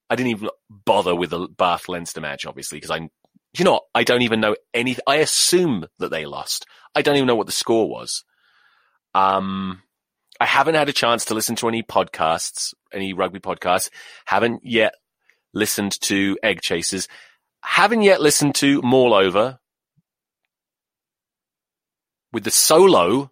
I 0.10 0.16
didn't 0.16 0.32
even 0.32 0.50
bother 0.70 1.16
with 1.16 1.32
the 1.32 1.48
Bath 1.48 1.90
Leinster 1.90 2.22
match, 2.22 2.46
obviously, 2.46 2.78
because 2.78 2.92
I, 2.92 3.10
you 3.58 3.66
know, 3.66 3.82
I 3.96 4.04
don't 4.04 4.22
even 4.22 4.40
know 4.40 4.56
any, 4.74 4.98
I 5.08 5.18
assume 5.18 5.88
that 6.00 6.12
they 6.12 6.26
lost. 6.26 6.66
I 6.94 7.02
don't 7.02 7.16
even 7.16 7.28
know 7.28 7.36
what 7.36 7.48
the 7.48 7.54
score 7.54 7.90
was. 7.90 8.24
Um, 9.16 9.82
I 10.40 10.46
haven't 10.46 10.76
had 10.76 10.90
a 10.90 10.94
chance 10.94 11.26
to 11.26 11.34
listen 11.34 11.56
to 11.58 11.68
any 11.68 11.82
podcasts, 11.82 12.74
any 12.94 13.14
rugby 13.14 13.40
podcasts. 13.40 13.90
Haven't 14.26 14.62
yet 14.64 14.94
listened 15.54 16.00
to 16.02 16.38
Egg 16.44 16.62
Chasers. 16.62 17.08
Haven't 17.64 18.02
yet 18.02 18.22
listened 18.22 18.56
to 18.56 18.82
Maul 18.82 19.14
Over 19.14 19.60
with 22.32 22.44
the 22.44 22.52
solo. 22.52 23.32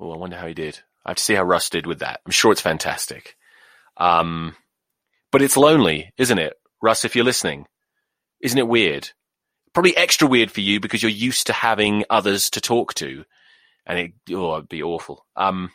Oh, 0.00 0.12
I 0.12 0.16
wonder 0.16 0.36
how 0.36 0.46
he 0.46 0.54
did. 0.54 0.80
I 1.04 1.10
have 1.10 1.16
to 1.16 1.22
see 1.22 1.34
how 1.34 1.42
Russ 1.42 1.70
did 1.70 1.86
with 1.86 2.00
that. 2.00 2.20
I'm 2.24 2.32
sure 2.32 2.52
it's 2.52 2.60
fantastic. 2.60 3.36
Um, 3.96 4.56
but 5.30 5.42
it's 5.42 5.56
lonely, 5.56 6.12
isn't 6.16 6.38
it? 6.38 6.54
Russ, 6.82 7.04
if 7.04 7.14
you're 7.14 7.24
listening, 7.24 7.66
isn't 8.40 8.58
it 8.58 8.68
weird? 8.68 9.10
Probably 9.72 9.96
extra 9.96 10.28
weird 10.28 10.50
for 10.50 10.60
you 10.60 10.80
because 10.80 11.02
you're 11.02 11.10
used 11.10 11.48
to 11.48 11.52
having 11.52 12.04
others 12.08 12.50
to 12.50 12.60
talk 12.60 12.94
to 12.94 13.24
and 13.86 13.98
it, 13.98 14.12
oh, 14.34 14.54
it'd 14.56 14.68
be 14.68 14.82
awful. 14.82 15.26
Um, 15.36 15.70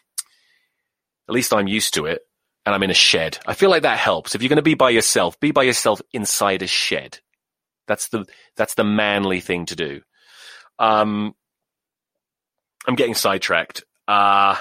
at 1.27 1.36
least 1.36 1.53
I'm 1.53 1.67
used 1.67 1.93
to 1.96 2.05
it 2.05 2.22
and 2.69 2.75
I'm 2.75 2.83
in 2.83 2.91
a 2.91 2.93
shed. 2.93 3.39
I 3.47 3.55
feel 3.55 3.71
like 3.71 3.81
that 3.81 3.97
helps. 3.97 4.35
If 4.35 4.43
you're 4.43 4.49
going 4.49 4.57
to 4.57 4.61
be 4.61 4.75
by 4.75 4.91
yourself, 4.91 5.39
be 5.39 5.49
by 5.49 5.63
yourself 5.63 6.03
inside 6.13 6.61
a 6.61 6.67
shed. 6.67 7.17
That's 7.88 8.09
the, 8.09 8.27
that's 8.55 8.75
the 8.75 8.83
manly 8.83 9.39
thing 9.39 9.65
to 9.65 9.75
do. 9.75 10.01
Um, 10.77 11.33
I'm 12.88 12.93
getting 12.93 13.15
sidetracked. 13.15 13.85
Uh, 14.07 14.55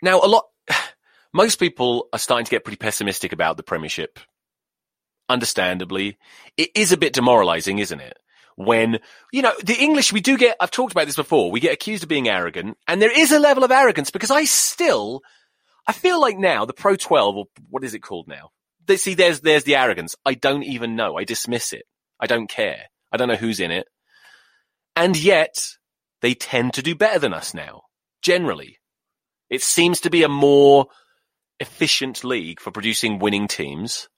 now 0.00 0.20
a 0.20 0.28
lot, 0.28 0.44
most 1.32 1.56
people 1.56 2.06
are 2.12 2.18
starting 2.20 2.44
to 2.44 2.52
get 2.52 2.62
pretty 2.62 2.76
pessimistic 2.76 3.32
about 3.32 3.56
the 3.56 3.64
premiership. 3.64 4.20
Understandably, 5.28 6.18
it 6.56 6.70
is 6.76 6.92
a 6.92 6.96
bit 6.96 7.14
demoralizing, 7.14 7.80
isn't 7.80 8.00
it? 8.00 8.16
When, 8.56 8.98
you 9.32 9.42
know, 9.42 9.52
the 9.64 9.76
English, 9.76 10.12
we 10.12 10.20
do 10.20 10.36
get, 10.36 10.56
I've 10.60 10.70
talked 10.70 10.92
about 10.92 11.06
this 11.06 11.16
before, 11.16 11.50
we 11.50 11.60
get 11.60 11.72
accused 11.72 12.02
of 12.02 12.08
being 12.08 12.28
arrogant, 12.28 12.76
and 12.86 13.00
there 13.00 13.16
is 13.16 13.32
a 13.32 13.38
level 13.38 13.64
of 13.64 13.70
arrogance 13.70 14.10
because 14.10 14.30
I 14.30 14.44
still, 14.44 15.22
I 15.86 15.92
feel 15.92 16.20
like 16.20 16.38
now 16.38 16.64
the 16.64 16.72
Pro 16.72 16.96
12, 16.96 17.36
or 17.36 17.44
what 17.70 17.84
is 17.84 17.94
it 17.94 18.00
called 18.00 18.28
now? 18.28 18.50
They, 18.86 18.96
see, 18.96 19.14
there's, 19.14 19.40
there's 19.40 19.64
the 19.64 19.76
arrogance. 19.76 20.14
I 20.24 20.34
don't 20.34 20.62
even 20.62 20.94
know. 20.96 21.16
I 21.16 21.24
dismiss 21.24 21.72
it. 21.72 21.84
I 22.20 22.26
don't 22.26 22.48
care. 22.48 22.84
I 23.10 23.16
don't 23.16 23.28
know 23.28 23.36
who's 23.36 23.60
in 23.60 23.70
it. 23.70 23.86
And 24.96 25.16
yet, 25.16 25.76
they 26.20 26.34
tend 26.34 26.74
to 26.74 26.82
do 26.82 26.94
better 26.94 27.18
than 27.18 27.34
us 27.34 27.54
now, 27.54 27.82
generally. 28.22 28.78
It 29.50 29.62
seems 29.62 30.00
to 30.00 30.10
be 30.10 30.22
a 30.22 30.28
more 30.28 30.86
efficient 31.60 32.24
league 32.24 32.60
for 32.60 32.70
producing 32.70 33.18
winning 33.18 33.48
teams. 33.48 34.08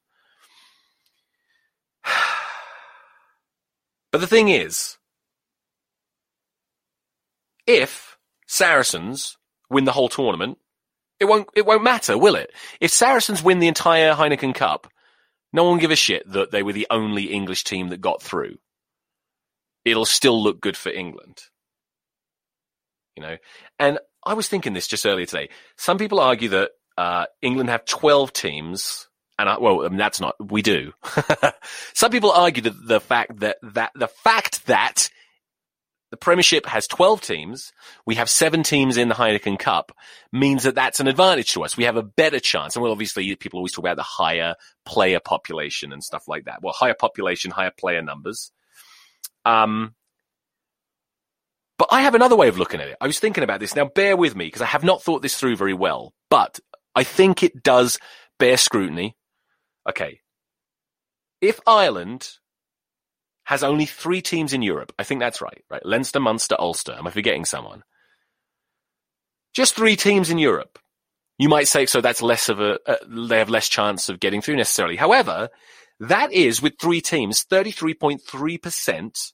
But 4.17 4.23
the 4.23 4.27
thing 4.29 4.49
is, 4.49 4.97
if 7.67 8.17
Saracens 8.47 9.37
win 9.69 9.85
the 9.85 9.93
whole 9.93 10.09
tournament, 10.09 10.57
it 11.21 11.27
won't, 11.27 11.51
it 11.55 11.67
won't 11.67 11.85
matter, 11.85 12.17
will 12.17 12.35
it? 12.35 12.51
If 12.81 12.91
Saracens 12.93 13.43
win 13.43 13.59
the 13.59 13.69
entire 13.69 14.15
Heineken 14.15 14.55
Cup, 14.55 14.91
no 15.53 15.65
one 15.65 15.79
give 15.79 15.91
a 15.91 15.97
shit 15.97 16.27
that 16.33 16.51
they 16.51 16.63
were 16.63 16.73
the 16.73 16.87
only 16.89 17.25
English 17.25 17.65
team 17.65 17.89
that 17.91 18.01
got 18.01 18.23
through. 18.23 18.57
It'll 19.85 20.07
still 20.07 20.43
look 20.43 20.63
good 20.63 20.79
for 20.79 20.89
England. 20.89 21.43
You 23.17 23.23
know, 23.23 23.37
and 23.79 23.99
I 24.25 24.33
was 24.33 24.49
thinking 24.49 24.73
this 24.73 24.89
just 24.89 25.05
earlier 25.05 25.27
today. 25.27 25.51
Some 25.77 25.99
people 25.99 26.21
argue 26.21 26.49
that 26.49 26.71
uh, 26.97 27.27
England 27.43 27.69
have 27.69 27.85
12 27.85 28.33
teams 28.33 29.09
and 29.39 29.49
I, 29.49 29.59
well, 29.59 29.85
I 29.85 29.89
mean, 29.89 29.99
that's 29.99 30.21
not, 30.21 30.35
we 30.41 30.63
do. 30.63 30.93
Some 31.95 32.11
people 32.11 32.31
argue 32.31 32.63
that 32.63 32.87
the 32.87 33.01
fact 33.01 33.41
that, 33.41 33.59
that, 33.63 33.93
the 33.95 34.09
fact 34.09 34.67
that 34.67 35.11
the 36.11 36.17
Premiership 36.17 36.67
has 36.67 36.87
12 36.87 37.21
teams, 37.21 37.73
we 38.07 38.15
have 38.15 38.31
seven 38.31 38.63
teams 38.63 38.97
in 38.97 39.09
the 39.09 39.15
Heineken 39.15 39.59
Cup, 39.59 39.93
means 40.33 40.63
that 40.63 40.75
that's 40.75 41.01
an 41.01 41.09
advantage 41.09 41.53
to 41.53 41.65
us. 41.65 41.77
We 41.77 41.85
have 41.85 41.97
a 41.97 42.03
better 42.03 42.41
chance. 42.41 42.77
And 42.77 42.83
well, 42.83 42.93
obviously, 42.93 43.35
people 43.37 43.59
always 43.59 43.73
talk 43.73 43.85
about 43.85 43.97
the 43.97 44.03
higher 44.03 44.55
player 44.87 45.21
population 45.21 45.93
and 45.93 46.03
stuff 46.03 46.29
like 46.29 46.45
that. 46.45 46.61
Well, 46.63 46.73
higher 46.73 46.95
population, 46.95 47.51
higher 47.51 47.73
player 47.77 48.03
numbers. 48.03 48.53
Um, 49.45 49.95
but 51.79 51.89
I 51.91 52.03
have 52.03 52.15
another 52.15 52.37
way 52.37 52.49
of 52.49 52.59
looking 52.59 52.81
at 52.81 52.89
it. 52.89 52.97
I 53.01 53.07
was 53.07 53.19
thinking 53.19 53.45
about 53.45 53.61
this. 53.61 53.77
Now, 53.77 53.85
bear 53.85 54.17
with 54.17 54.35
me 54.35 54.47
because 54.47 54.63
I 54.63 54.67
have 54.67 54.85
not 54.85 55.03
thought 55.03 55.23
this 55.23 55.37
through 55.37 55.57
very 55.57 55.75
well, 55.75 56.15
but 56.31 56.59
I 56.95 57.05
think 57.05 57.43
it 57.43 57.63
does 57.63 57.99
bear 58.39 58.57
scrutiny 58.57 59.17
okay, 59.89 60.21
if 61.41 61.61
Ireland 61.67 62.29
has 63.45 63.63
only 63.63 63.87
three 63.87 64.21
teams 64.23 64.53
in 64.53 64.63
Europe, 64.63 64.93
I 64.99 65.05
think 65.05 65.21
that's 65.21 65.41
right, 65.41 65.63
right? 65.71 65.85
Leinster, 65.85 66.21
Munster, 66.21 66.57
Ulster. 66.59 66.95
Am 66.95 67.07
I 67.07 67.11
forgetting 67.11 67.45
someone? 67.45 67.85
Just 69.55 69.75
three 69.75 69.97
teams 69.97 70.31
in 70.31 70.39
Europe. 70.39 70.79
You 71.39 71.49
might 71.49 71.69
say, 71.69 71.87
so 71.87 72.01
that's 72.01 72.23
less 72.23 72.49
of 72.49 72.61
a, 72.61 72.79
uh, 72.87 72.97
they 73.07 73.39
have 73.39 73.51
less 73.51 73.69
chance 73.69 74.09
of 74.09 74.21
getting 74.21 74.41
through 74.41 74.57
necessarily. 74.57 74.97
However, 74.97 75.51
that 76.01 76.33
is 76.33 76.61
with 76.61 76.75
three 76.81 77.01
teams, 77.01 77.45
33.3%, 77.45 79.33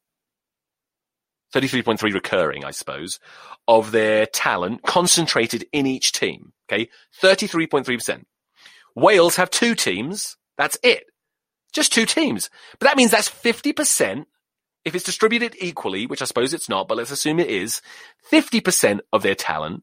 33.3 1.54 2.14
recurring, 2.14 2.64
I 2.64 2.70
suppose, 2.70 3.18
of 3.68 3.92
their 3.92 4.26
talent 4.26 4.82
concentrated 4.82 5.66
in 5.72 5.86
each 5.86 6.12
team. 6.12 6.52
Okay. 6.70 6.88
33.3%. 7.22 8.24
Wales 8.94 9.36
have 9.36 9.50
two 9.50 9.74
teams, 9.74 10.36
that's 10.62 10.78
it. 10.84 11.06
Just 11.72 11.92
two 11.92 12.06
teams. 12.06 12.48
But 12.78 12.86
that 12.86 12.96
means 12.96 13.10
that's 13.10 13.28
50%. 13.28 14.26
If 14.84 14.94
it's 14.94 15.04
distributed 15.04 15.56
equally, 15.58 16.06
which 16.06 16.22
I 16.22 16.24
suppose 16.24 16.54
it's 16.54 16.68
not, 16.68 16.86
but 16.86 16.96
let's 16.96 17.10
assume 17.10 17.40
it 17.40 17.50
is, 17.50 17.82
50% 18.30 19.00
of 19.12 19.22
their 19.22 19.34
talent 19.34 19.82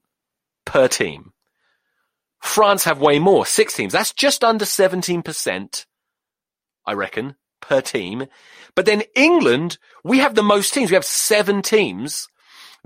per 0.66 0.88
team. 0.88 1.34
France 2.40 2.86
have 2.86 3.02
way 3.02 3.20
more, 3.20 3.46
six 3.46 3.74
teams. 3.74 3.92
That's 3.92 4.14
just 4.14 4.42
under 4.42 4.64
17%, 4.64 5.86
I 6.86 6.94
reckon, 6.94 7.36
per 7.62 7.82
team. 7.82 8.28
But 8.74 8.86
then 8.86 9.04
England, 9.16 9.80
we 10.06 10.20
have 10.20 10.36
the 10.36 10.44
most 10.44 10.74
teams. 10.74 10.92
We 10.92 10.96
have 10.96 11.04
seven 11.04 11.62
teams. 11.62 12.30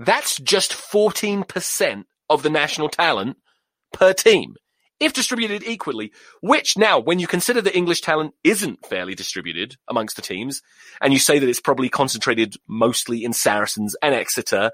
That's 0.00 0.36
just 0.38 0.72
14% 0.72 2.04
of 2.28 2.42
the 2.42 2.50
national 2.50 2.88
talent 2.88 3.36
per 3.92 4.12
team 4.12 4.56
if 5.04 5.12
distributed 5.12 5.62
equally, 5.66 6.12
which 6.40 6.76
now, 6.76 6.98
when 6.98 7.18
you 7.18 7.26
consider 7.26 7.60
that 7.62 7.76
English 7.76 8.00
talent 8.00 8.34
isn't 8.42 8.84
fairly 8.86 9.14
distributed 9.14 9.76
amongst 9.88 10.16
the 10.16 10.22
teams, 10.22 10.62
and 11.00 11.12
you 11.12 11.18
say 11.18 11.38
that 11.38 11.48
it's 11.48 11.60
probably 11.60 11.88
concentrated 11.88 12.56
mostly 12.66 13.24
in 13.24 13.32
Saracens 13.32 13.96
and 14.02 14.14
Exeter, 14.14 14.70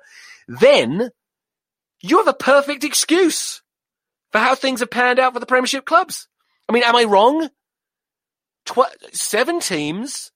then 0.48 1.10
you 2.02 2.18
have 2.18 2.28
a 2.28 2.34
perfect 2.34 2.84
excuse 2.84 3.62
for 4.32 4.38
how 4.38 4.54
things 4.54 4.80
have 4.80 4.90
panned 4.90 5.18
out 5.18 5.34
for 5.34 5.40
the 5.40 5.46
Premiership 5.46 5.84
clubs. 5.84 6.28
I 6.68 6.72
mean, 6.72 6.82
am 6.82 6.96
I 6.96 7.04
wrong? 7.04 7.48
Tw- 8.66 9.12
seven 9.12 9.60
teams, 9.60 10.30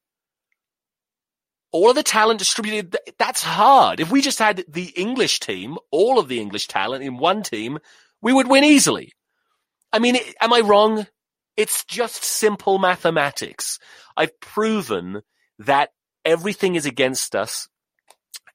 all 1.72 1.90
of 1.90 1.96
the 1.96 2.02
talent 2.02 2.38
distributed, 2.38 2.96
that's 3.18 3.42
hard. 3.42 4.00
If 4.00 4.10
we 4.10 4.20
just 4.20 4.38
had 4.38 4.64
the 4.68 4.86
English 4.96 5.40
team, 5.40 5.78
all 5.90 6.18
of 6.18 6.28
the 6.28 6.40
English 6.40 6.68
talent 6.68 7.04
in 7.04 7.18
one 7.18 7.42
team, 7.42 7.78
we 8.20 8.32
would 8.32 8.48
win 8.48 8.64
easily. 8.64 9.12
I 9.94 10.00
mean, 10.00 10.16
am 10.40 10.52
I 10.52 10.58
wrong? 10.58 11.06
It's 11.56 11.84
just 11.84 12.24
simple 12.24 12.80
mathematics. 12.80 13.78
I've 14.16 14.40
proven 14.40 15.22
that 15.60 15.90
everything 16.24 16.74
is 16.74 16.84
against 16.84 17.36
us 17.36 17.68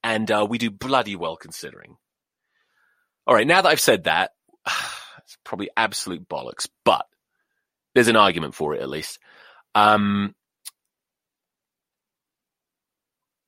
and 0.03 0.29
uh, 0.29 0.45
we 0.49 0.57
do 0.57 0.69
bloody 0.69 1.15
well 1.15 1.37
considering. 1.37 1.95
All 3.25 3.33
right, 3.33 3.47
now 3.47 3.61
that 3.61 3.69
I've 3.69 3.79
said 3.79 4.03
that, 4.03 4.31
it's 4.67 5.37
probably 5.45 5.69
absolute 5.77 6.27
bollocks, 6.27 6.67
but 6.83 7.05
there's 7.95 8.09
an 8.09 8.17
argument 8.17 8.53
for 8.53 8.75
it 8.75 8.81
at 8.81 8.89
least. 8.89 9.17
Um, 9.73 10.35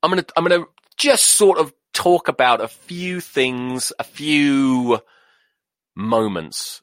I'm 0.02 0.12
gonna 0.12 0.26
I'm 0.38 0.46
gonna 0.46 0.66
just 0.96 1.26
sort 1.26 1.58
of 1.58 1.74
talk 1.94 2.30
about 2.30 2.62
a 2.62 2.70
few 2.70 3.20
things, 3.20 3.92
a 4.00 4.06
few 4.06 5.02
moments 5.94 6.82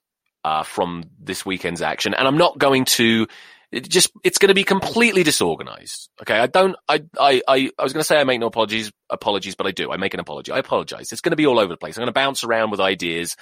uh, 0.48 0.62
from 0.62 1.04
this 1.20 1.44
weekend's 1.44 1.82
action. 1.82 2.14
And 2.14 2.26
I'm 2.26 2.38
not 2.38 2.56
going 2.58 2.87
to 2.87 3.26
it 3.70 3.87
just, 3.87 4.11
it's 4.24 4.38
going 4.38 4.48
to 4.48 4.54
be 4.54 4.64
completely 4.64 5.22
disorganized. 5.22 6.08
Okay. 6.22 6.38
I 6.38 6.46
don't, 6.46 6.74
I, 6.88 7.04
I, 7.20 7.42
I, 7.46 7.70
I 7.78 7.82
was 7.82 7.92
going 7.92 8.00
to 8.00 8.06
say 8.06 8.18
I 8.18 8.24
make 8.24 8.40
no 8.40 8.46
apologies. 8.46 8.90
apologies, 9.11 9.56
but 9.56 9.66
I 9.66 9.72
do. 9.72 9.92
I 9.92 9.98
make 9.98 10.14
an 10.14 10.20
apology. 10.20 10.52
I 10.52 10.58
apologize. 10.58 11.12
It's 11.12 11.20
going 11.20 11.32
to 11.32 11.37
be 11.37 11.46
all 11.46 11.58
over 11.58 11.68
the 11.68 11.76
place. 11.76 11.98
I'm 11.98 12.00
going 12.00 12.06
to 12.06 12.12
bounce 12.12 12.44
around 12.44 12.70
with 12.70 12.80
ideas. 12.80 13.37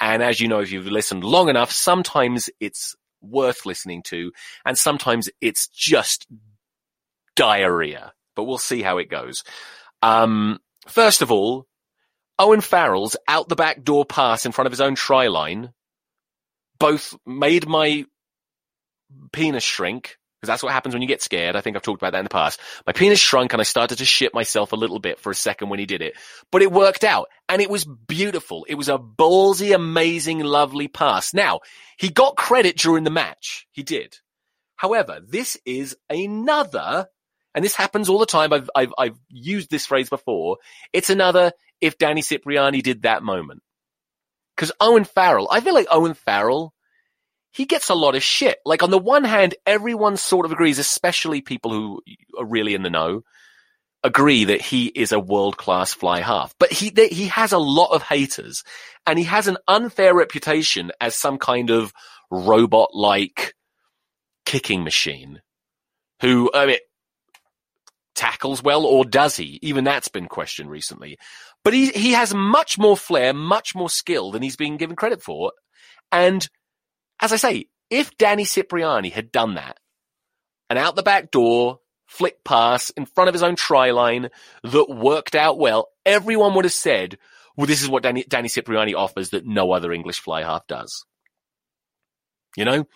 And 0.00 0.22
as 0.22 0.40
you 0.40 0.48
know, 0.48 0.60
if 0.60 0.72
you've 0.72 0.86
listened 0.86 1.24
long 1.24 1.50
enough, 1.50 1.70
sometimes 1.70 2.48
it's 2.58 2.96
worth 3.20 3.66
listening 3.66 4.02
to 4.04 4.32
and 4.64 4.78
sometimes 4.78 5.28
it's 5.42 5.68
just 5.68 6.26
diarrhea, 7.34 8.14
but 8.34 8.44
we'll 8.44 8.56
see 8.56 8.80
how 8.80 8.96
it 8.96 9.10
goes. 9.10 9.44
Um, 10.00 10.58
first 10.88 11.20
of 11.20 11.30
all, 11.30 11.66
Owen 12.38 12.62
Farrell's 12.62 13.16
out 13.28 13.50
the 13.50 13.56
back 13.56 13.82
door 13.82 14.06
pass 14.06 14.46
in 14.46 14.52
front 14.52 14.66
of 14.66 14.72
his 14.72 14.80
own 14.80 14.94
try 14.94 15.28
line 15.28 15.74
both 16.78 17.14
made 17.26 17.68
my 17.68 18.04
penis 19.32 19.64
shrink 19.64 20.16
because 20.40 20.48
that's 20.48 20.62
what 20.62 20.72
happens 20.72 20.94
when 20.94 21.02
you 21.02 21.08
get 21.08 21.22
scared. 21.22 21.56
I 21.56 21.60
think 21.60 21.76
I've 21.76 21.82
talked 21.82 22.02
about 22.02 22.12
that 22.12 22.18
in 22.18 22.24
the 22.24 22.30
past. 22.30 22.60
My 22.86 22.92
penis 22.92 23.18
shrunk 23.18 23.52
and 23.52 23.60
I 23.60 23.64
started 23.64 23.98
to 23.98 24.04
shit 24.04 24.34
myself 24.34 24.72
a 24.72 24.76
little 24.76 24.98
bit 24.98 25.18
for 25.18 25.30
a 25.30 25.34
second 25.34 25.70
when 25.70 25.78
he 25.78 25.86
did 25.86 26.02
it, 26.02 26.14
but 26.52 26.62
it 26.62 26.70
worked 26.70 27.04
out 27.04 27.28
and 27.48 27.62
it 27.62 27.70
was 27.70 27.84
beautiful. 27.84 28.66
It 28.68 28.74
was 28.74 28.88
a 28.88 28.98
ballsy, 28.98 29.74
amazing, 29.74 30.40
lovely 30.40 30.88
pass. 30.88 31.32
Now 31.32 31.60
he 31.96 32.10
got 32.10 32.36
credit 32.36 32.76
during 32.76 33.04
the 33.04 33.10
match. 33.10 33.66
He 33.72 33.82
did. 33.82 34.18
However, 34.76 35.20
this 35.26 35.56
is 35.64 35.96
another, 36.10 37.06
and 37.54 37.64
this 37.64 37.74
happens 37.74 38.10
all 38.10 38.18
the 38.18 38.26
time. 38.26 38.52
I've, 38.52 38.68
I've, 38.76 38.92
I've 38.98 39.18
used 39.30 39.70
this 39.70 39.86
phrase 39.86 40.10
before. 40.10 40.58
It's 40.92 41.08
another 41.08 41.52
if 41.80 41.96
Danny 41.96 42.20
Cipriani 42.22 42.82
did 42.82 43.02
that 43.02 43.22
moment. 43.22 43.62
Cause 44.56 44.72
Owen 44.80 45.04
Farrell, 45.04 45.48
I 45.50 45.60
feel 45.60 45.74
like 45.74 45.88
Owen 45.90 46.14
Farrell 46.14 46.72
he 47.56 47.64
gets 47.64 47.88
a 47.88 47.94
lot 47.94 48.14
of 48.14 48.22
shit. 48.22 48.58
Like 48.66 48.82
on 48.82 48.90
the 48.90 48.98
one 48.98 49.24
hand, 49.24 49.54
everyone 49.64 50.18
sort 50.18 50.44
of 50.44 50.52
agrees, 50.52 50.78
especially 50.78 51.40
people 51.40 51.70
who 51.70 52.02
are 52.38 52.44
really 52.44 52.74
in 52.74 52.82
the 52.82 52.90
know, 52.90 53.22
agree 54.04 54.44
that 54.44 54.60
he 54.60 54.88
is 54.88 55.10
a 55.10 55.18
world 55.18 55.56
class 55.56 55.94
fly 55.94 56.20
half. 56.20 56.54
But 56.58 56.70
he 56.70 56.92
he 57.10 57.28
has 57.28 57.52
a 57.52 57.58
lot 57.58 57.94
of 57.94 58.02
haters, 58.02 58.62
and 59.06 59.18
he 59.18 59.24
has 59.24 59.48
an 59.48 59.56
unfair 59.66 60.14
reputation 60.14 60.92
as 61.00 61.16
some 61.16 61.38
kind 61.38 61.70
of 61.70 61.94
robot 62.30 62.90
like 62.92 63.54
kicking 64.44 64.84
machine. 64.84 65.40
Who 66.20 66.50
I 66.52 66.66
mean 66.66 66.78
tackles 68.14 68.62
well, 68.62 68.84
or 68.84 69.06
does 69.06 69.34
he? 69.34 69.58
Even 69.62 69.84
that's 69.84 70.08
been 70.08 70.26
questioned 70.26 70.70
recently. 70.70 71.16
But 71.66 71.74
he 71.74 71.88
he 71.88 72.12
has 72.12 72.32
much 72.32 72.78
more 72.78 72.96
flair, 72.96 73.34
much 73.34 73.74
more 73.74 73.90
skill 73.90 74.30
than 74.30 74.40
he's 74.40 74.54
being 74.54 74.76
given 74.76 74.94
credit 74.94 75.20
for, 75.20 75.50
and 76.12 76.48
as 77.20 77.32
I 77.32 77.36
say, 77.38 77.66
if 77.90 78.16
Danny 78.16 78.44
Cipriani 78.44 79.08
had 79.08 79.32
done 79.32 79.54
that, 79.54 79.76
an 80.70 80.78
out 80.78 80.94
the 80.94 81.02
back 81.02 81.32
door, 81.32 81.80
flick 82.06 82.44
pass 82.44 82.90
in 82.90 83.04
front 83.04 83.26
of 83.26 83.34
his 83.34 83.42
own 83.42 83.56
try 83.56 83.90
line 83.90 84.28
that 84.62 84.88
worked 84.88 85.34
out 85.34 85.58
well, 85.58 85.88
everyone 86.04 86.54
would 86.54 86.66
have 86.66 86.72
said, 86.72 87.18
well, 87.56 87.66
this 87.66 87.82
is 87.82 87.88
what 87.88 88.04
Danny, 88.04 88.22
Danny 88.22 88.48
Cipriani 88.48 88.94
offers 88.94 89.30
that 89.30 89.44
no 89.44 89.72
other 89.72 89.92
English 89.92 90.20
fly 90.20 90.44
half 90.44 90.68
does. 90.68 91.04
You 92.56 92.64
know? 92.64 92.86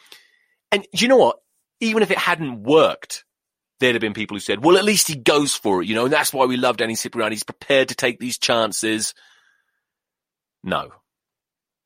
And 0.70 0.86
you 0.92 1.08
know 1.08 1.16
what? 1.16 1.38
Even 1.80 2.04
if 2.04 2.12
it 2.12 2.18
hadn't 2.18 2.62
worked, 2.62 3.24
there'd 3.80 3.94
have 3.94 4.00
been 4.00 4.14
people 4.14 4.36
who 4.36 4.40
said, 4.40 4.64
well, 4.64 4.76
at 4.76 4.84
least 4.84 5.08
he 5.08 5.16
goes 5.16 5.54
for 5.54 5.82
it, 5.82 5.88
you 5.88 5.94
know, 5.94 6.04
and 6.04 6.12
that's 6.12 6.32
why 6.32 6.46
we 6.46 6.56
love 6.56 6.76
Danny 6.76 6.94
Cipriani. 6.94 7.34
He's 7.34 7.42
prepared 7.42 7.88
to 7.88 7.94
take 7.94 8.18
these 8.18 8.38
chances. 8.38 9.14
No. 10.62 10.90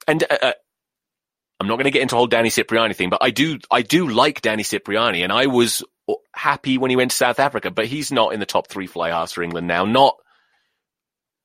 And 0.07 0.23
uh, 0.25 0.39
uh 0.43 0.53
I'm 1.61 1.69
not 1.69 1.77
going 1.77 1.85
to 1.85 1.93
get 1.93 2.03
into 2.03 2.17
a 2.17 2.19
whole 2.19 2.27
Danny 2.27 2.51
Cipriani 2.51 2.95
thing, 2.95 3.11
but 3.11 3.23
I 3.23 3.31
do, 3.31 3.59
I 3.71 3.83
do 3.83 4.09
like 4.09 4.43
Danny 4.43 4.65
Cipriani 4.65 5.23
and 5.23 5.33
I 5.33 5.47
was 5.47 5.83
happy 6.35 6.79
when 6.79 6.91
he 6.91 6.97
went 6.97 7.13
to 7.13 7.17
South 7.17 7.39
Africa, 7.39 7.71
but 7.71 7.87
he's 7.87 8.11
not 8.13 8.35
in 8.35 8.41
the 8.41 8.47
top 8.47 8.67
three 8.67 8.89
fly 8.89 9.11
halves 9.11 9.33
for 9.33 9.43
England 9.43 9.69
now. 9.69 9.85
Not, 9.85 10.17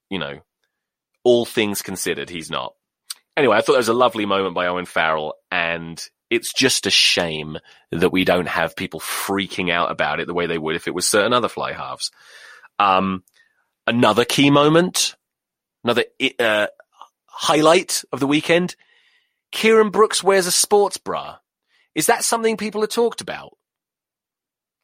you 0.09 0.17
know, 0.17 0.39
all 1.23 1.45
things 1.45 1.83
considered, 1.83 2.29
he's 2.29 2.49
not. 2.49 2.73
Anyway, 3.37 3.55
I 3.55 3.61
thought 3.61 3.73
that 3.73 3.79
was 3.79 3.87
a 3.87 3.93
lovely 3.93 4.25
moment 4.25 4.55
by 4.55 4.67
Owen 4.67 4.85
Farrell 4.85 5.35
and 5.51 6.03
it's 6.29 6.53
just 6.53 6.85
a 6.85 6.91
shame 6.91 7.57
that 7.91 8.11
we 8.11 8.23
don't 8.23 8.47
have 8.47 8.75
people 8.75 8.99
freaking 8.99 9.71
out 9.71 9.91
about 9.91 10.19
it 10.19 10.27
the 10.27 10.33
way 10.33 10.45
they 10.45 10.57
would 10.57 10.75
if 10.75 10.87
it 10.87 10.93
was 10.93 11.07
certain 11.07 11.33
other 11.33 11.49
fly 11.49 11.73
halves. 11.73 12.11
Um, 12.77 13.23
another 13.87 14.25
key 14.25 14.49
moment, 14.51 15.15
another 15.83 16.05
uh, 16.39 16.67
highlight 17.25 18.03
of 18.11 18.19
the 18.19 18.27
weekend 18.27 18.75
Kieran 19.51 19.89
Brookes 19.89 20.23
wears 20.23 20.47
a 20.47 20.51
sports 20.51 20.97
bra. 20.97 21.37
Is 21.95 22.07
that 22.07 22.23
something 22.23 22.57
people 22.57 22.81
have 22.81 22.89
talked 22.89 23.21
about? 23.21 23.57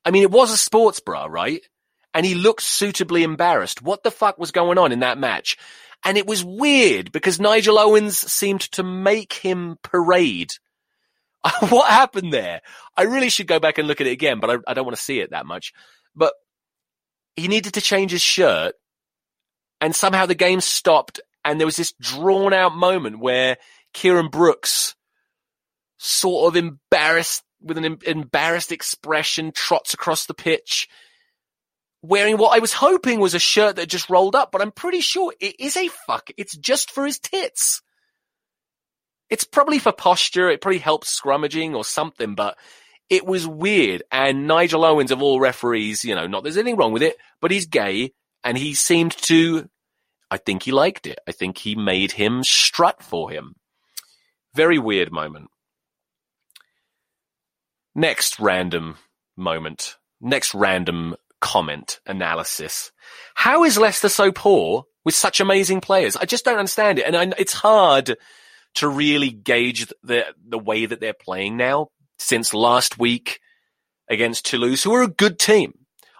I 0.03 0.12
mean, 0.12 0.23
it 0.23 0.31
was 0.31 0.51
a 0.51 0.58
sports 0.58 0.99
bra, 0.99 1.25
right? 1.25 1.62
And 2.13 2.25
he 2.25 2.36
looked 2.36 2.63
suitably 2.63 3.23
embarrassed. 3.23 3.81
What 3.81 4.03
the 4.03 4.12
fuck 4.12 4.38
was 4.38 4.51
going 4.51 4.77
on 4.77 4.91
in 4.91 4.99
that 4.99 5.17
match? 5.17 5.58
And 6.03 6.17
it 6.17 6.27
was 6.27 6.43
weird 6.43 7.12
because 7.12 7.39
Nigel 7.39 7.79
Owens 7.79 8.17
seemed 8.17 8.62
to 8.73 8.84
make 8.84 9.34
him 9.34 9.77
parade. 9.81 10.53
what 11.69 11.89
happened 11.89 12.34
there? 12.34 12.62
I 12.97 13.03
really 13.03 13.29
should 13.29 13.47
go 13.47 13.60
back 13.60 13.77
and 13.77 13.88
look 13.88 14.01
at 14.01 14.08
it 14.08 14.12
again, 14.12 14.39
but 14.39 14.49
I, 14.49 14.58
I 14.67 14.73
don't 14.73 14.86
want 14.86 14.97
to 14.97 15.03
see 15.03 15.19
it 15.19 15.31
that 15.31 15.45
much. 15.45 15.73
But 16.15 16.34
he 17.36 17.47
needed 17.47 17.73
to 17.75 17.81
change 17.81 18.12
his 18.12 18.21
shirt 18.21 18.75
and 19.81 19.95
somehow 19.95 20.25
the 20.25 20.36
game 20.36 20.62
stopped 20.62 21.19
and 21.43 21.60
there 21.60 21.67
was 21.67 21.77
this 21.77 21.93
drawn 21.99 22.53
out 22.53 22.75
moment 22.75 23.19
where 23.19 23.58
Kieran 23.93 24.29
Brookes 24.29 24.95
sort 25.97 26.47
of 26.47 26.55
embarrassed 26.55 27.43
with 27.62 27.77
an 27.77 27.99
embarrassed 28.05 28.71
expression 28.71 29.51
trots 29.51 29.93
across 29.93 30.25
the 30.25 30.34
pitch 30.34 30.88
wearing 32.05 32.38
what 32.38 32.55
I 32.55 32.60
was 32.60 32.73
hoping 32.73 33.19
was 33.19 33.34
a 33.34 33.39
shirt 33.39 33.77
that 33.77 33.89
just 33.89 34.10
rolled 34.10 34.36
up, 34.36 34.51
but 34.51 34.62
I'm 34.62 34.71
pretty 34.71 35.01
sure 35.01 35.34
it 35.39 35.55
is 35.60 35.75
a 35.75 35.88
fuck. 35.88 36.29
It's 36.38 36.55
just 36.55 36.91
for 36.91 37.05
his 37.05 37.19
tits. 37.19 37.81
It's 39.29 39.43
probably 39.43 39.79
for 39.79 39.91
posture. 39.91 40.49
It 40.49 40.61
probably 40.61 40.79
helps 40.79 41.19
scrummaging 41.19 41.75
or 41.75 41.83
something, 41.83 42.35
but 42.35 42.57
it 43.09 43.25
was 43.25 43.47
weird. 43.47 44.03
And 44.11 44.47
Nigel 44.47 44.85
Owens 44.85 45.11
of 45.11 45.21
all 45.21 45.39
referees, 45.39 46.03
you 46.03 46.15
know, 46.15 46.27
not 46.27 46.43
there's 46.43 46.57
anything 46.57 46.77
wrong 46.77 46.91
with 46.91 47.03
it, 47.03 47.17
but 47.41 47.51
he's 47.51 47.65
gay 47.65 48.11
and 48.43 48.57
he 48.57 48.73
seemed 48.73 49.11
to, 49.23 49.69
I 50.29 50.38
think 50.38 50.63
he 50.63 50.71
liked 50.71 51.07
it. 51.07 51.19
I 51.27 51.31
think 51.31 51.57
he 51.57 51.75
made 51.75 52.11
him 52.11 52.43
strut 52.43 53.01
for 53.01 53.29
him. 53.29 53.55
Very 54.53 54.79
weird 54.79 55.11
moment. 55.11 55.49
Next 57.93 58.39
random 58.39 58.97
moment. 59.35 59.97
Next 60.21 60.53
random 60.53 61.15
comment 61.41 61.99
analysis. 62.05 62.91
How 63.35 63.63
is 63.63 63.77
Leicester 63.77 64.09
so 64.09 64.31
poor 64.31 64.85
with 65.03 65.15
such 65.15 65.39
amazing 65.39 65.81
players? 65.81 66.15
I 66.15 66.25
just 66.25 66.45
don't 66.45 66.57
understand 66.57 66.99
it. 66.99 67.05
And 67.05 67.15
I, 67.15 67.31
it's 67.38 67.53
hard 67.53 68.15
to 68.75 68.88
really 68.88 69.29
gauge 69.29 69.88
the, 70.03 70.25
the 70.47 70.59
way 70.59 70.85
that 70.85 70.99
they're 70.99 71.13
playing 71.13 71.57
now 71.57 71.89
since 72.19 72.53
last 72.53 72.99
week 72.99 73.39
against 74.09 74.45
Toulouse, 74.45 74.83
who 74.83 74.93
are 74.93 75.03
a 75.03 75.07
good 75.07 75.39
team. 75.39 75.73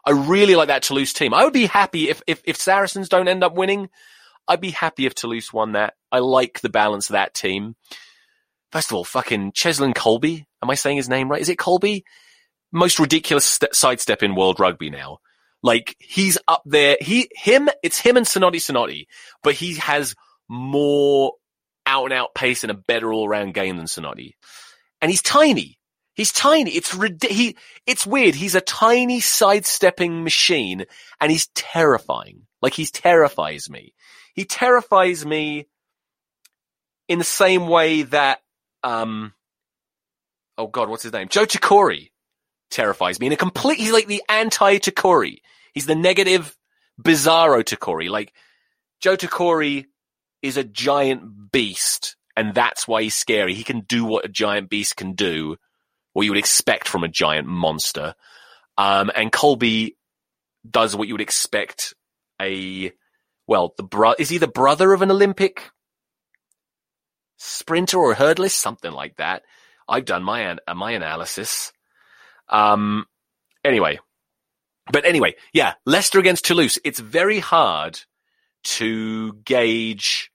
I 0.06 0.12
really 0.12 0.56
like 0.56 0.68
that 0.68 0.84
Toulouse 0.84 1.14
team. 1.14 1.34
I 1.34 1.44
would 1.44 1.54
be 1.54 1.66
happy 1.66 2.10
if, 2.10 2.22
if, 2.28 2.42
if 2.46 2.58
Saracens 2.58 3.10
don't 3.10 3.28
end 3.28 3.44
up 3.44 3.56
winning. 3.56 3.90
I'd 4.48 4.62
be 4.62 4.72
happy 4.72 5.06
if 5.06 5.16
Toulouse 5.16 5.52
won 5.52 5.74
that. 5.74 5.96
I 6.12 6.20
like 6.20 6.62
the 6.62 6.70
balance 6.70 7.10
of 7.10 7.14
that 7.14 7.34
team. 7.34 7.76
First 8.72 8.92
of 8.92 8.98
all, 8.98 9.04
fucking 9.04 9.54
Cheslin 9.54 9.94
Kolbe. 9.94 10.46
Am 10.62 10.70
I 10.70 10.76
saying 10.76 10.98
his 10.98 11.10
name 11.10 11.30
right? 11.30 11.42
Is 11.42 11.50
it 11.50 11.58
Kolbe? 11.58 12.04
Most 12.72 13.00
ridiculous 13.00 13.46
st- 13.46 13.74
sidestep 13.74 14.22
in 14.22 14.36
world 14.36 14.60
rugby 14.60 14.90
now. 14.90 15.20
Like 15.64 15.96
he's 16.00 16.38
up 16.48 16.62
there. 16.66 16.98
He, 17.02 17.30
him, 17.32 17.70
it's 17.82 18.00
him 18.00 18.18
and 18.18 18.26
Sinoti 18.26 18.58
Sinoti, 18.58 19.06
but 19.42 19.56
he 19.56 19.76
has 19.76 20.14
more 20.48 21.34
out 21.86 22.06
and 22.06 22.14
out 22.14 22.34
pace 22.34 22.64
and 22.64 22.72
a 22.72 22.76
better 22.76 23.12
all 23.12 23.28
round 23.28 23.54
game 23.54 23.78
than 23.78 23.86
Sinoti. 23.86 24.34
And 25.02 25.12
he's 25.12 25.22
tiny. 25.22 25.78
He's 26.14 26.32
tiny. 26.32 26.72
It's 26.72 26.92
he. 27.22 27.58
It's 27.86 28.08
weird. 28.08 28.36
He's 28.36 28.56
a 28.56 28.62
tiny 28.62 29.20
sidestepping 29.20 30.24
machine, 30.24 30.86
and 31.20 31.32
he's 31.32 31.48
terrifying. 31.48 32.48
Like 32.62 32.74
he 32.74 32.86
terrifies 32.86 33.70
me. 33.70 33.94
He 34.34 34.46
terrifies 34.46 35.26
me 35.26 35.68
in 37.08 37.20
the 37.20 37.26
same 37.26 37.68
way 37.68 38.04
that 38.04 38.40
um, 38.84 39.34
oh 40.58 40.68
god, 40.68 40.90
what's 40.90 41.04
his 41.04 41.14
name? 41.14 41.28
Joe 41.28 41.46
Tekori 41.46 42.12
terrifies 42.72 43.20
me 43.20 43.28
in 43.28 43.34
a 43.34 43.38
complete, 43.38 43.80
he's 43.80 43.92
like 43.92 44.08
the 44.08 44.24
anti 44.30 44.78
Tekori. 44.78 45.40
He's 45.74 45.86
the 45.86 45.96
negative 45.96 46.56
bizarro 47.02 47.64
Tekori. 47.64 48.10
Like 48.10 48.34
Joe 49.02 49.18
Tekori 49.18 49.86
is 50.46 50.58
a 50.58 50.64
giant 50.64 51.52
beast 51.52 52.16
and 52.36 52.54
that's 52.54 52.88
why 52.88 53.04
he's 53.04 53.16
scary. 53.16 53.54
He 53.54 53.64
can 53.64 53.82
do 53.82 54.06
what 54.06 54.26
a 54.26 54.30
giant 54.30 54.70
beast 54.70 54.98
can 54.98 55.14
do, 55.14 55.58
what 56.14 56.24
you 56.24 56.32
would 56.32 56.38
expect 56.38 56.88
from 56.88 57.04
a 57.04 57.08
giant 57.10 57.48
monster. 57.48 58.16
Um, 58.78 59.12
and 59.16 59.32
Kolbe 59.32 59.96
does 60.70 60.96
what 60.96 61.08
you 61.08 61.14
would 61.14 61.22
expect 61.22 61.94
a, 62.42 62.92
well, 63.48 63.74
the 63.78 63.84
bro, 63.84 64.16
is 64.20 64.30
he 64.30 64.38
the 64.38 64.48
brother 64.48 64.94
of 64.94 65.02
an 65.02 65.12
Olympic 65.12 65.72
sprinter 67.38 67.98
or 67.98 68.16
hurdler, 68.16 68.52
something 68.52 68.92
like 68.92 69.16
that. 69.18 69.44
I've 69.88 70.06
done 70.06 70.24
my 70.24 70.42
an- 70.42 70.60
my 70.76 70.92
analysis. 70.92 71.72
Um, 72.50 73.06
anyway, 73.64 74.00
but 74.92 75.06
anyway, 75.06 75.36
yeah, 75.54 75.74
Leicester 75.86 76.20
against 76.20 76.46
Toulouse. 76.46 76.80
It's 76.84 77.00
very 77.00 77.40
hard 77.40 78.00
to 78.64 79.34
gauge 79.46 80.32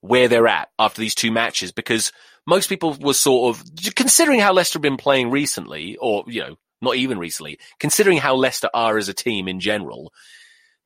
where 0.00 0.28
they're 0.28 0.46
at 0.46 0.68
after 0.78 1.00
these 1.00 1.14
two 1.14 1.30
matches 1.30 1.72
because 1.72 2.12
most 2.46 2.68
people 2.68 2.96
were 3.00 3.14
sort 3.14 3.56
of 3.56 3.94
considering 3.94 4.40
how 4.40 4.52
Leicester 4.52 4.78
have 4.78 4.82
been 4.82 4.96
playing 4.96 5.30
recently, 5.30 5.96
or 5.96 6.24
you 6.26 6.40
know, 6.40 6.56
not 6.80 6.96
even 6.96 7.18
recently, 7.18 7.58
considering 7.78 8.18
how 8.18 8.34
Leicester 8.34 8.70
are 8.72 8.96
as 8.96 9.08
a 9.08 9.14
team 9.14 9.48
in 9.48 9.60
general. 9.60 10.12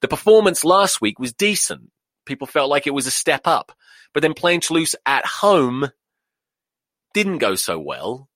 The 0.00 0.08
performance 0.08 0.64
last 0.64 1.00
week 1.00 1.18
was 1.18 1.32
decent. 1.32 1.90
People 2.26 2.46
felt 2.46 2.70
like 2.70 2.86
it 2.86 2.94
was 2.94 3.06
a 3.06 3.12
step 3.12 3.42
up, 3.46 3.72
but 4.12 4.22
then 4.22 4.34
playing 4.34 4.60
Toulouse 4.60 4.96
at 5.06 5.24
home 5.24 5.88
didn't 7.14 7.38
go 7.38 7.54
so 7.54 7.78
well. 7.78 8.28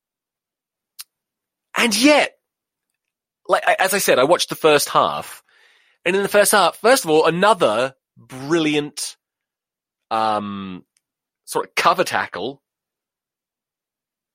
And 1.77 1.97
yet, 2.01 2.33
like 3.49 3.65
as 3.79 3.95
I 3.95 3.99
said, 3.99 4.19
I 4.19 4.25
watched 4.25 4.49
the 4.49 4.55
first 4.55 4.89
half, 4.89 5.43
and 6.05 6.15
in 6.15 6.23
the 6.23 6.29
first 6.29 6.53
half, 6.53 6.77
first 6.77 7.05
of 7.05 7.11
all, 7.11 7.27
another 7.27 7.95
brilliant, 8.17 9.16
um, 10.11 10.85
sort 11.45 11.67
of 11.67 11.75
cover 11.75 12.05
tackle 12.05 12.63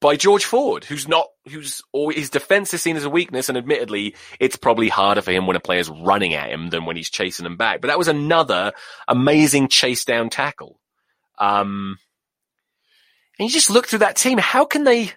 by 0.02 0.16
George 0.16 0.46
Ford, 0.46 0.84
who's 0.84 1.08
not, 1.08 1.28
who's 1.48 1.84
always, 1.92 2.18
his 2.18 2.30
defense 2.32 2.74
is 2.74 2.82
seen 2.82 2.98
as 2.98 3.06
a 3.06 3.10
weakness, 3.10 3.50
and 3.50 3.58
admittedly, 3.58 4.16
it's 4.40 4.56
probably 4.56 4.90
harder 4.90 5.22
for 5.22 5.32
him 5.32 5.46
when 5.46 5.56
a 5.56 5.62
player's 5.62 5.90
running 5.90 6.34
at 6.34 6.50
him 6.50 6.72
than 6.72 6.86
when 6.86 6.96
he's 6.96 7.10
chasing 7.10 7.46
him 7.46 7.56
back. 7.56 7.82
But 7.82 7.90
that 7.90 8.00
was 8.00 8.08
another 8.08 8.74
amazing 9.08 9.68
chase 9.68 10.04
down 10.04 10.30
tackle. 10.30 10.80
Um, 11.38 11.98
and 13.38 13.48
you 13.48 13.54
just 13.54 13.70
look 13.70 13.88
through 13.88 14.00
that 14.00 14.16
team. 14.16 14.40
How 14.40 14.66
can 14.66 14.84
they? 14.84 15.12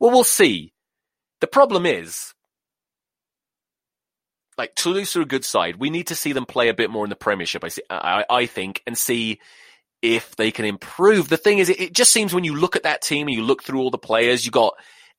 Well, 0.00 0.10
we'll 0.10 0.24
see. 0.24 0.72
The 1.40 1.46
problem 1.46 1.84
is, 1.84 2.32
like 4.56 4.74
Toulouse 4.74 5.14
are 5.16 5.22
a 5.22 5.26
good 5.26 5.44
side. 5.44 5.76
We 5.76 5.90
need 5.90 6.06
to 6.06 6.14
see 6.14 6.32
them 6.32 6.46
play 6.46 6.68
a 6.68 6.74
bit 6.74 6.90
more 6.90 7.04
in 7.04 7.10
the 7.10 7.16
Premiership. 7.16 7.64
I 7.64 7.68
see, 7.68 7.82
I, 7.90 8.24
I 8.28 8.46
think, 8.46 8.82
and 8.86 8.96
see 8.96 9.40
if 10.14 10.36
they 10.36 10.50
can 10.50 10.64
improve. 10.64 11.28
The 11.28 11.36
thing 11.36 11.58
is, 11.58 11.68
it, 11.68 11.80
it, 11.80 11.92
just 11.92 12.12
seems 12.12 12.32
when 12.32 12.44
you 12.44 12.54
look 12.54 12.76
at 12.76 12.84
that 12.84 13.02
team 13.02 13.26
and 13.26 13.36
you 13.36 13.42
look 13.42 13.62
through 13.62 13.80
all 13.80 13.90
the 13.90 13.98
players, 13.98 14.44
you 14.44 14.52
got 14.52 14.74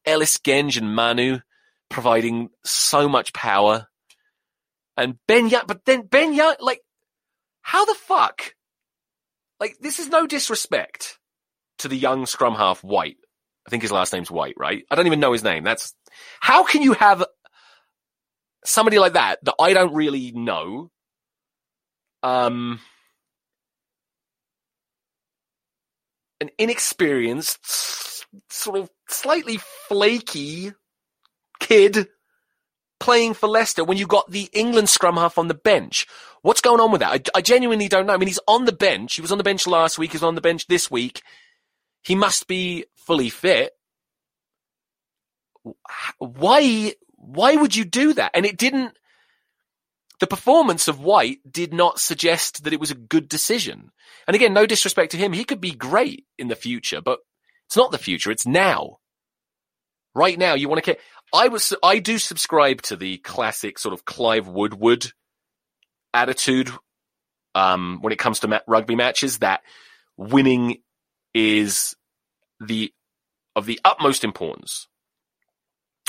Ellis 0.05 0.37
Genge 0.37 0.77
and 0.77 0.95
Manu 0.95 1.39
providing 1.89 2.49
so 2.63 3.07
much 3.07 3.33
power, 3.33 3.87
and 4.95 5.17
Ben 5.27 5.47
Young. 5.47 5.63
But 5.67 5.85
then 5.85 6.01
Ben 6.01 6.33
Young, 6.33 6.55
like, 6.59 6.81
how 7.61 7.85
the 7.85 7.95
fuck? 7.95 8.53
Like, 9.59 9.77
this 9.79 9.99
is 9.99 10.09
no 10.09 10.27
disrespect 10.27 11.19
to 11.79 11.87
the 11.87 11.97
young 11.97 12.25
scrum 12.25 12.55
half 12.55 12.83
White. 12.83 13.17
I 13.65 13.69
think 13.69 13.83
his 13.83 13.91
last 13.91 14.13
name's 14.13 14.31
White, 14.31 14.55
right? 14.57 14.83
I 14.89 14.95
don't 14.95 15.07
even 15.07 15.19
know 15.19 15.33
his 15.33 15.43
name. 15.43 15.63
That's 15.63 15.93
how 16.39 16.63
can 16.63 16.81
you 16.81 16.93
have 16.93 17.25
somebody 18.63 18.99
like 18.99 19.13
that 19.13 19.43
that 19.43 19.55
I 19.59 19.73
don't 19.73 19.93
really 19.93 20.31
know? 20.31 20.89
Um, 22.23 22.79
an 26.39 26.49
inexperienced, 26.57 28.25
sort 28.49 28.79
of 28.79 28.89
slightly 29.07 29.59
flaky 29.87 30.73
kid 31.59 32.07
playing 32.99 33.33
for 33.33 33.47
Leicester 33.47 33.83
when 33.83 33.97
you 33.97 34.07
got 34.07 34.29
the 34.29 34.49
England 34.53 34.89
scrum 34.89 35.17
half 35.17 35.37
on 35.37 35.47
the 35.47 35.53
bench. 35.53 36.07
What's 36.41 36.61
going 36.61 36.79
on 36.79 36.91
with 36.91 37.01
that? 37.01 37.11
I, 37.11 37.39
I, 37.39 37.41
genuinely 37.41 37.87
don't 37.87 38.05
know. 38.05 38.13
I 38.13 38.17
mean, 38.17 38.27
he's 38.27 38.39
on 38.47 38.65
the 38.65 38.71
bench. 38.71 39.15
He 39.15 39.21
was 39.21 39.31
on 39.31 39.37
the 39.37 39.43
bench 39.43 39.67
last 39.67 39.97
week. 39.97 40.11
He's 40.11 40.23
on 40.23 40.35
the 40.35 40.41
bench 40.41 40.67
this 40.67 40.89
week. 40.89 41.21
He 42.03 42.15
must 42.15 42.47
be 42.47 42.85
fully 42.95 43.29
fit. 43.29 43.73
Why, 46.19 46.93
why 47.15 47.55
would 47.55 47.75
you 47.75 47.85
do 47.85 48.13
that? 48.13 48.31
And 48.33 48.45
it 48.45 48.57
didn't, 48.57 48.97
the 50.19 50.27
performance 50.27 50.87
of 50.87 50.99
White 50.99 51.39
did 51.49 51.73
not 51.73 51.99
suggest 51.99 52.63
that 52.63 52.73
it 52.73 52.79
was 52.79 52.91
a 52.91 52.95
good 52.95 53.29
decision. 53.29 53.91
And 54.27 54.35
again, 54.35 54.53
no 54.53 54.65
disrespect 54.65 55.11
to 55.11 55.17
him. 55.17 55.33
He 55.33 55.43
could 55.43 55.61
be 55.61 55.71
great 55.71 56.25
in 56.37 56.47
the 56.47 56.55
future, 56.55 57.01
but 57.01 57.19
it's 57.67 57.77
not 57.77 57.91
the 57.91 57.97
future. 57.97 58.31
It's 58.31 58.47
now. 58.47 58.97
Right 60.15 60.37
now, 60.37 60.55
you 60.55 60.67
want 60.67 60.83
to 60.83 60.93
care. 60.93 61.01
I 61.33 61.49
was, 61.49 61.73
I 61.83 61.99
do 61.99 62.17
subscribe 62.17 62.81
to 62.83 62.95
the 62.95 63.17
classic 63.17 63.77
sort 63.77 63.93
of 63.93 64.05
Clive 64.05 64.47
Woodward 64.47 65.11
attitude, 66.13 66.71
um, 67.53 67.99
when 68.01 68.13
it 68.13 68.19
comes 68.19 68.39
to 68.39 68.63
rugby 68.67 68.95
matches 68.95 69.39
that 69.39 69.61
winning 70.15 70.77
is 71.33 71.95
the, 72.59 72.91
of 73.55 73.65
the 73.65 73.79
utmost 73.85 74.23
importance. 74.23 74.87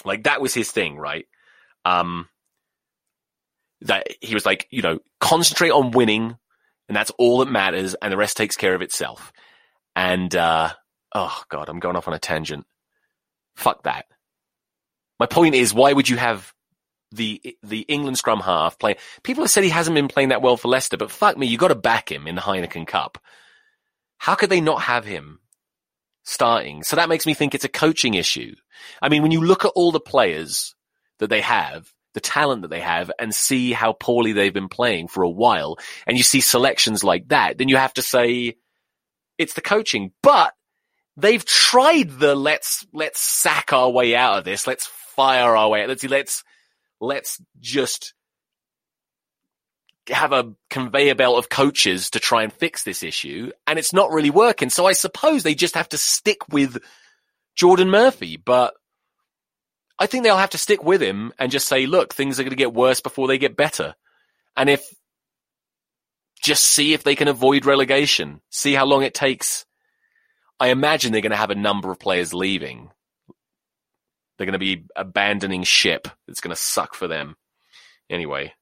Like 0.05 0.25
that 0.25 0.41
was 0.41 0.55
his 0.55 0.71
thing, 0.71 0.97
right? 0.97 1.27
Um, 1.85 2.29
that 3.83 4.07
he 4.21 4.35
was 4.35 4.45
like, 4.47 4.67
you 4.71 4.83
know, 4.83 4.99
concentrate 5.21 5.71
on 5.71 5.91
winning 5.91 6.37
and 6.89 6.97
that's 6.97 7.13
all 7.13 7.39
that 7.39 7.51
matters 7.51 7.95
and 7.95 8.13
the 8.13 8.17
rest 8.17 8.37
takes 8.37 8.57
care 8.57 8.75
of 8.75 8.83
itself. 8.83 9.33
And, 9.95 10.35
uh, 10.35 10.71
oh 11.15 11.43
God, 11.49 11.69
I'm 11.69 11.81
going 11.81 11.97
off 11.97 12.09
on 12.09 12.15
a 12.15 12.19
tangent. 12.19 12.67
Fuck 13.57 13.85
that. 13.85 14.07
My 15.21 15.27
point 15.27 15.55
is, 15.55 15.75
why 15.75 15.93
would 15.93 16.09
you 16.09 16.17
have 16.17 16.53
the, 17.11 17.57
the 17.63 17.81
England 17.81 18.19
scrum 18.19 18.41
half 18.41 18.79
play? 18.79 18.97
People 19.23 19.45
have 19.45 19.51
said 19.51 19.65
he 19.65 19.71
hasn't 19.71 19.95
been 19.95 20.09
playing 20.09 20.29
that 20.31 20.43
well 20.43 20.57
for 20.57 20.69
Leicester, 20.69 20.97
but 20.97 21.11
fuck 21.11 21.37
me, 21.37 21.47
you 21.47 21.59
got 21.59 21.69
to 21.69 21.75
back 21.75 22.11
him 22.11 22.27
in 22.27 22.35
the 22.35 22.41
Heineken 22.41 22.87
Cup. 22.87 23.19
How 24.19 24.35
could 24.35 24.51
they 24.51 24.61
not 24.61 24.83
have 24.83 25.05
him 25.05 25.41
starting? 26.25 26.83
So 26.83 26.97
that 26.97 27.09
makes 27.09 27.27
me 27.27 27.35
think 27.35 27.55
it's 27.55 27.65
a 27.65 27.69
coaching 27.69 28.15
issue. 28.15 28.55
I 29.01 29.09
mean, 29.09 29.23
when 29.23 29.31
you 29.31 29.45
look 29.45 29.65
at 29.65 29.73
all 29.75 29.93
the 29.93 30.01
players 30.01 30.75
that 31.19 31.31
they 31.31 31.41
have, 31.41 31.93
the 32.19 32.31
talent 32.31 32.63
that 32.63 32.69
they 32.69 32.81
have 32.81 33.13
and 33.21 33.33
see 33.33 33.73
how 33.73 33.93
poorly 33.93 34.33
they've 34.33 34.53
been 34.53 34.69
playing 34.69 35.07
for 35.07 35.23
a 35.23 35.31
while 35.31 35.79
and 36.05 36.17
you 36.17 36.25
see 36.25 36.41
selections 36.41 37.05
like 37.05 37.29
that, 37.29 37.59
then 37.59 37.69
you 37.69 37.77
have 37.77 37.95
to 37.95 38.03
say 38.03 38.57
it's 39.39 39.55
the 39.55 39.61
coaching. 39.61 40.11
But 40.21 40.53
they've 41.17 41.45
tried 41.45 42.11
the 42.11 42.35
let's, 42.35 42.85
let's 42.93 43.21
sack 43.21 43.73
our 43.73 43.89
way 43.89 44.17
out 44.17 44.39
of 44.39 44.45
this. 44.45 44.67
Let's 44.67 44.87
fire 45.15 45.57
our 45.57 45.69
way 45.69 45.85
out. 45.85 45.91
Let's, 45.91 46.03
let's, 46.03 46.43
let's 47.01 47.41
just 47.61 48.15
have 50.09 50.33
a 50.33 50.55
conveyor 50.71 51.15
belt 51.15 51.39
of 51.39 51.49
coaches 51.49 52.11
to 52.11 52.19
try 52.19 52.43
and 52.43 52.53
fix 52.53 52.83
this 52.83 53.05
issue. 53.05 53.53
And 53.69 53.79
it's 53.79 53.93
not 53.93 54.11
really 54.11 54.31
working. 54.31 54.71
So 54.71 54.87
I 54.87 54.93
suppose 54.93 55.45
they 55.45 55.55
just 55.55 55.77
have 55.77 55.89
to 55.91 55.99
stick 55.99 56.49
with 56.49 56.79
Geordan 57.55 57.91
Murphy, 57.91 58.37
but 58.37 58.75
I 59.99 60.07
think 60.07 60.23
they'll 60.23 60.37
have 60.37 60.51
to 60.51 60.59
stick 60.59 60.83
with 60.85 61.03
him 61.03 61.33
and 61.39 61.51
just 61.51 61.69
say, 61.69 61.87
look, 61.87 62.15
things 62.15 62.39
are 62.39 62.45
going 62.45 62.51
to 62.51 62.57
get 62.57 62.73
worse 62.73 63.01
before 63.01 63.27
they 63.27 63.39
get 63.39 63.57
better. 63.57 63.95
And 64.57 64.71
if, 64.71 64.83
just 66.41 66.65
see 66.65 66.95
if 66.95 67.03
they 67.03 67.17
can 67.17 67.29
avoid 67.29 67.67
relegation, 67.67 68.41
see 68.51 68.75
how 68.75 68.87
long 68.87 69.03
it 69.03 69.15
takes. 69.15 69.67
I 70.61 70.69
imagine 70.69 71.13
they're 71.13 71.21
going 71.21 71.31
to 71.31 71.37
have 71.37 71.51
a 71.51 71.57
number 71.57 71.91
of 71.91 71.99
players 71.99 72.33
leaving. 72.33 72.91
They're 74.37 74.47
going 74.47 74.53
to 74.53 74.59
be 74.59 74.85
abandoning 74.95 75.65
ship. 75.65 76.07
It's 76.29 76.41
going 76.41 76.55
to 76.55 76.63
suck 76.63 76.95
for 76.95 77.09
them. 77.09 77.37
Anyway. 78.09 78.55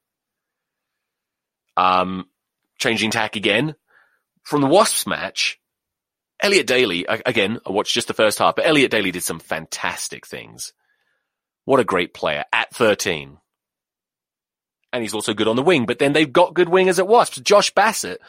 Um, 1.75 2.25
changing 2.79 3.11
tack 3.11 3.35
again. 3.35 3.75
From 4.41 4.61
the 4.61 4.67
Wasps 4.67 5.05
match, 5.05 5.59
Elliot 6.41 6.67
Daly, 6.67 7.05
again, 7.07 7.59
I 7.65 7.71
watched 7.71 7.93
just 7.93 8.07
the 8.07 8.13
first 8.13 8.39
half, 8.39 8.55
but 8.55 8.65
Elliot 8.65 8.91
Daly 8.91 9.11
did 9.11 9.23
some 9.23 9.39
fantastic 9.39 10.25
things. 10.25 10.73
What 11.67 11.81
a 11.81 11.83
great 11.83 12.13
player 12.13 12.45
at 12.53 12.73
13. 12.73 13.39
And 14.93 15.03
he's 15.03 15.13
also 15.13 15.33
good 15.33 15.49
on 15.49 15.57
the 15.57 15.61
wing, 15.61 15.85
but 15.85 15.99
then 15.99 16.13
they've 16.13 16.31
got 16.31 16.53
good 16.53 16.69
wingers 16.69 16.97
at 16.97 17.09
Wasps. 17.09 17.41
Josh 17.41 17.71
Bassett. 17.71 18.21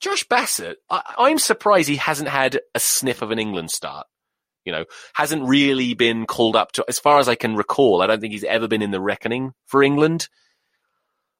Josh 0.00 0.24
Bassett, 0.24 0.78
I, 0.90 1.30
am 1.30 1.38
surprised 1.38 1.88
he 1.88 1.94
hasn't 1.94 2.28
had 2.28 2.58
a 2.74 2.80
sniff 2.80 3.22
of 3.22 3.30
an 3.30 3.38
England 3.38 3.70
start. 3.70 4.08
You 4.64 4.72
know, 4.72 4.86
hasn't 5.14 5.44
really 5.44 5.94
been 5.94 6.26
called 6.26 6.56
up 6.56 6.72
to, 6.72 6.84
as 6.88 6.98
far 6.98 7.20
as 7.20 7.28
I 7.28 7.36
can 7.36 7.54
recall, 7.54 8.02
I 8.02 8.08
don't 8.08 8.20
think 8.20 8.32
he's 8.32 8.42
ever 8.42 8.66
been 8.66 8.82
in 8.82 8.90
the 8.90 9.00
reckoning 9.00 9.52
for 9.66 9.84
England. 9.84 10.28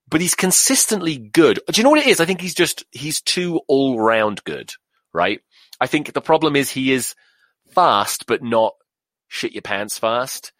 But 0.09 0.21
he's 0.21 0.37
consistently 0.37 1.19
good. 1.19 1.59
Do 1.67 1.81
you 1.81 1.83
know 1.83 1.91
what 1.91 1.99
it 1.99 2.07
is? 2.07 2.21
I 2.21 2.27
think 2.27 2.41
he's 2.41 2.55
just, 2.55 2.85
he's 2.93 3.21
too 3.21 3.61
all 3.67 3.99
round 3.99 4.45
good, 4.45 4.71
right? 5.13 5.41
I 5.81 5.89
think 5.89 6.13
the 6.13 6.21
problem 6.21 6.55
is 6.55 6.71
he 6.71 6.93
is 6.93 7.17
fast, 7.75 8.27
but 8.29 8.41
not 8.41 8.75
shit 9.27 9.51
your 9.51 9.63
pants 9.63 9.99
fast 9.99 10.53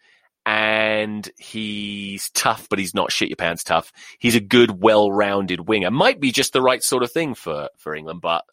and 0.45 1.29
he's 1.37 2.29
tough, 2.31 2.67
but 2.69 2.79
he's 2.79 2.95
not 2.95 3.11
shit 3.11 3.29
your 3.29 3.35
pants 3.35 3.63
tough. 3.63 3.91
He's 4.19 4.35
a 4.35 4.41
good, 4.41 4.81
well-rounded 4.81 5.67
winger. 5.67 5.91
Might 5.91 6.19
be 6.19 6.31
just 6.31 6.53
the 6.53 6.61
right 6.61 6.81
sort 6.81 7.03
of 7.03 7.11
thing 7.11 7.35
for, 7.35 7.69
for 7.77 7.95
England, 7.95 8.21
but 8.21 8.43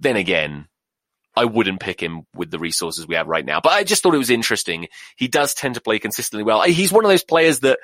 then 0.00 0.16
again, 0.16 0.66
I 1.36 1.44
wouldn't 1.44 1.80
pick 1.80 2.00
him 2.00 2.22
with 2.34 2.50
the 2.50 2.58
resources 2.58 3.06
we 3.06 3.16
have 3.16 3.26
right 3.26 3.44
now. 3.44 3.60
But 3.60 3.72
I 3.72 3.84
just 3.84 4.02
thought 4.02 4.14
it 4.14 4.18
was 4.18 4.30
interesting. 4.30 4.88
He 5.16 5.28
does 5.28 5.52
tend 5.52 5.74
to 5.74 5.80
play 5.80 5.98
consistently 5.98 6.44
well. 6.44 6.62
He's 6.62 6.92
one 6.92 7.04
of 7.04 7.10
those 7.10 7.24
players 7.24 7.60
that 7.60 7.80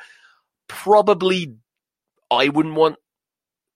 probably 0.68 1.56
I 2.30 2.48
wouldn't 2.48 2.76
want 2.76 2.96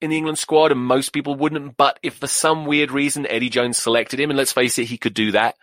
in 0.01 0.09
the 0.09 0.17
England 0.17 0.37
squad 0.37 0.71
and 0.71 0.79
most 0.79 1.09
people 1.09 1.35
wouldn't. 1.35 1.75
But 1.75 1.99
if 2.01 2.15
for 2.15 2.27
some 2.27 2.65
weird 2.65 2.91
reason 2.91 3.27
Eddie 3.27 3.49
Jones 3.49 3.77
selected 3.77 4.19
him, 4.19 4.29
and 4.29 4.37
let's 4.37 4.53
face 4.53 4.79
it, 4.79 4.85
he 4.85 4.97
could 4.97 5.13
do 5.13 5.31
that. 5.31 5.55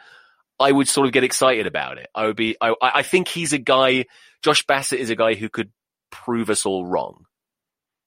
I 0.63 0.73
would 0.73 0.89
sort 0.89 1.07
of 1.07 1.13
get 1.13 1.25
excited 1.25 1.67
about 1.67 1.99
it. 1.99 2.09
I 2.15 2.27
would 2.27 2.37
be, 2.37 2.57
I, 2.61 2.75
I 2.81 3.03
think 3.03 3.29
he's 3.29 3.53
a 3.53 3.59
guy, 3.59 4.07
Josh 4.43 4.65
Bassett 4.67 5.01
is 5.01 5.11
a 5.11 5.17
guy 5.17 5.35
who 5.35 5.49
could 5.49 5.71
prove 6.11 6.51
us 6.51 6.65
all 6.65 6.87
wrong. 6.87 7.25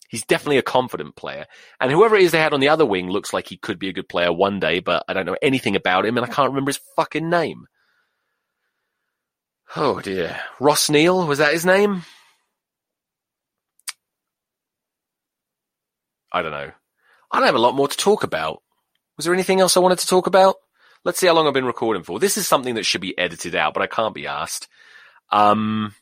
He's 0.10 0.26
definitely 0.26 0.60
a 0.60 0.64
confident 0.64 1.16
player. 1.16 1.46
And 1.80 1.92
whoever 1.92 2.16
it 2.16 2.22
is 2.22 2.32
they 2.32 2.40
had 2.40 2.54
on 2.54 2.60
the 2.60 2.70
other 2.70 2.86
wing 2.86 3.10
looks 3.10 3.34
like 3.34 3.48
he 3.48 3.58
could 3.58 3.80
be 3.80 3.90
a 3.90 3.94
good 3.94 4.08
player 4.08 4.32
one 4.32 4.60
day, 4.60 4.80
but 4.80 5.04
I 5.08 5.14
don't 5.14 5.26
know 5.26 5.38
anything 5.42 5.76
about 5.76 6.06
him 6.06 6.18
and 6.18 6.26
I 6.26 6.30
can't 6.30 6.50
remember 6.50 6.70
his 6.70 6.80
fucking 6.96 7.30
name. 7.30 7.66
Oh 9.76 10.00
dear. 10.00 10.40
Ross 10.60 10.90
Neal, 10.90 11.28
was 11.28 11.40
that 11.40 11.54
his 11.54 11.66
name? 11.66 12.04
I 16.32 16.42
don't 16.42 16.52
know. 16.52 16.72
I 17.32 17.40
don't 17.40 17.46
have 17.48 17.56
a 17.56 17.60
lot 17.60 17.76
more 17.76 17.88
to 17.88 17.98
talk 17.98 18.24
about. 18.24 18.62
Was 19.18 19.26
there 19.26 19.34
anything 19.34 19.60
else 19.60 19.76
I 19.76 19.82
wanted 19.82 20.00
to 20.00 20.08
talk 20.08 20.28
about? 20.28 20.56
Let's 21.06 21.20
see 21.20 21.28
how 21.28 21.34
long 21.34 21.48
I've 21.48 21.54
been 21.54 21.66
recording 21.66 22.04
for. 22.04 22.20
This 22.20 22.36
is 22.36 22.48
something 22.48 22.76
that 22.76 22.86
should 22.86 23.00
be 23.00 23.18
edited 23.18 23.56
out, 23.56 23.76
but 23.76 23.84
I 23.84 23.88
can't 23.88 24.16
be 24.16 24.26
asked. 24.26 24.68
Um, 25.32 25.94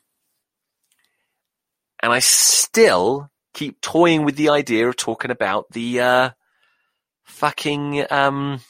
and 2.02 2.10
I 2.10 2.20
still 2.20 3.30
keep 3.52 3.82
toying 3.82 4.24
with 4.24 4.36
the 4.36 4.48
idea 4.48 4.88
of 4.88 4.96
talking 4.96 5.30
about 5.30 5.70
the, 5.70 6.00
uh, 6.00 6.30
fucking, 7.24 8.06
um, 8.10 8.60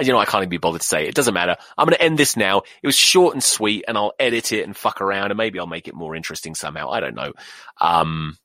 you 0.00 0.10
know, 0.10 0.18
I 0.18 0.24
can't 0.24 0.42
even 0.42 0.48
be 0.48 0.56
bothered 0.56 0.80
to 0.80 0.86
say 0.86 1.04
it. 1.04 1.10
It 1.10 1.14
doesn't 1.14 1.34
matter. 1.34 1.56
I'm 1.76 1.86
going 1.86 1.96
to 1.96 2.02
end 2.02 2.18
this 2.18 2.36
now. 2.36 2.62
It 2.82 2.86
was 2.86 2.96
short 2.96 3.34
and 3.34 3.44
sweet 3.44 3.84
and 3.86 3.96
I'll 3.96 4.14
edit 4.18 4.52
it 4.52 4.64
and 4.64 4.76
fuck 4.76 5.02
around 5.02 5.30
and 5.30 5.38
maybe 5.38 5.58
I'll 5.58 5.66
make 5.66 5.86
it 5.86 5.94
more 5.94 6.16
interesting 6.16 6.54
somehow. 6.54 6.90
I 6.90 7.00
don't 7.00 7.14
know. 7.14 7.32
Um, 7.80 8.38